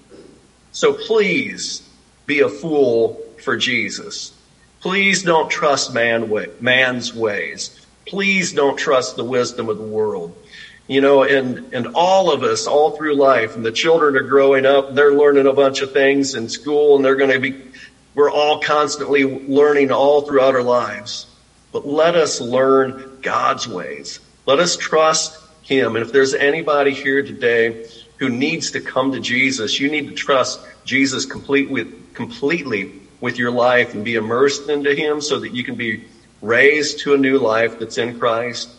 So 0.72 0.92
please 0.92 1.88
be 2.26 2.39
a 2.39 2.50
fool 2.50 3.22
for 3.44 3.58
Jesus. 3.58 4.34
Please 4.82 5.22
don't 5.22 5.52
trust 5.52 5.94
man 5.94 6.32
way, 6.32 6.48
man's 6.60 7.13
ways 7.13 7.80
please 8.10 8.54
don't 8.54 8.78
trust 8.78 9.15
the 9.15 9.24
wisdom 9.24 9.69
of 9.69 9.78
the 9.78 9.84
world. 9.84 10.36
You 10.88 11.02
know, 11.02 11.24
and, 11.24 11.72
and 11.74 11.88
all 11.93 12.32
of 12.32 12.41
us 12.41 12.65
all 12.65 12.98
through 12.98 13.13
life 13.15 13.56
and 13.56 13.63
the 13.63 13.72
children 13.72 14.17
are 14.17 14.28
growing 14.28 14.65
up, 14.65 14.95
they're 14.95 15.13
learning 15.13 15.45
a 15.45 15.54
bunch 15.54 15.82
of 15.82 15.93
things 15.93 16.34
in 16.34 16.50
school 16.50 16.95
and 16.95 17.06
they're 17.06 17.15
going 17.15 17.30
to 17.30 17.39
be, 17.39 17.62
we're 18.15 18.32
all 18.32 18.60
constantly 18.60 19.24
learning 19.24 19.91
all 19.91 20.22
throughout 20.22 20.56
our 20.56 20.63
lives. 20.63 21.28
But 21.72 21.86
let 21.86 22.15
us 22.15 22.41
learn 22.41 23.19
God's 23.22 23.67
ways. 23.67 24.19
Let 24.48 24.58
us 24.58 24.76
trust 24.76 25.39
Him. 25.62 25.95
And 25.95 26.04
if 26.04 26.12
there's 26.12 26.34
anybody 26.34 26.91
here 26.91 27.22
today 27.22 27.88
who 28.17 28.30
needs 28.30 28.72
to 28.72 28.82
come 28.82 29.12
to 29.12 29.19
Jesus, 29.19 29.80
you 29.80 29.91
need 29.91 30.10
to 30.10 30.15
trust 30.15 30.60
Jesus 30.86 31.26
completely, 31.26 31.86
completely 32.15 32.91
with 33.22 33.38
your 33.38 33.52
life 33.52 33.93
and 33.93 34.04
be 34.04 34.15
immersed 34.15 34.69
into 34.69 34.95
Him 34.95 35.22
so 35.22 35.39
that 35.39 35.54
you 35.54 35.63
can 35.63 35.76
be 35.76 36.06
raised 36.41 36.99
to 36.99 37.13
a 37.13 37.17
new 37.17 37.38
life 37.38 37.80
that's 37.80 37.97
in 37.97 38.19
Christ. 38.19 38.69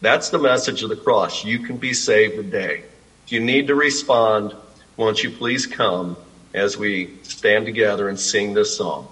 That's 0.00 0.30
the 0.30 0.38
message 0.38 0.82
of 0.82 0.88
the 0.88 0.96
cross. 0.96 1.44
You 1.44 1.60
can 1.60 1.76
be 1.76 1.94
saved 1.94 2.36
today. 2.36 2.84
If 3.26 3.32
you 3.32 3.40
need 3.40 3.68
to 3.68 3.74
respond, 3.74 4.54
won't 4.96 5.22
you 5.22 5.30
please 5.30 5.66
come 5.66 6.16
as 6.52 6.76
we 6.76 7.18
stand 7.22 7.66
together 7.66 8.08
and 8.08 8.18
sing 8.18 8.54
this 8.54 8.76
song? 8.76 9.08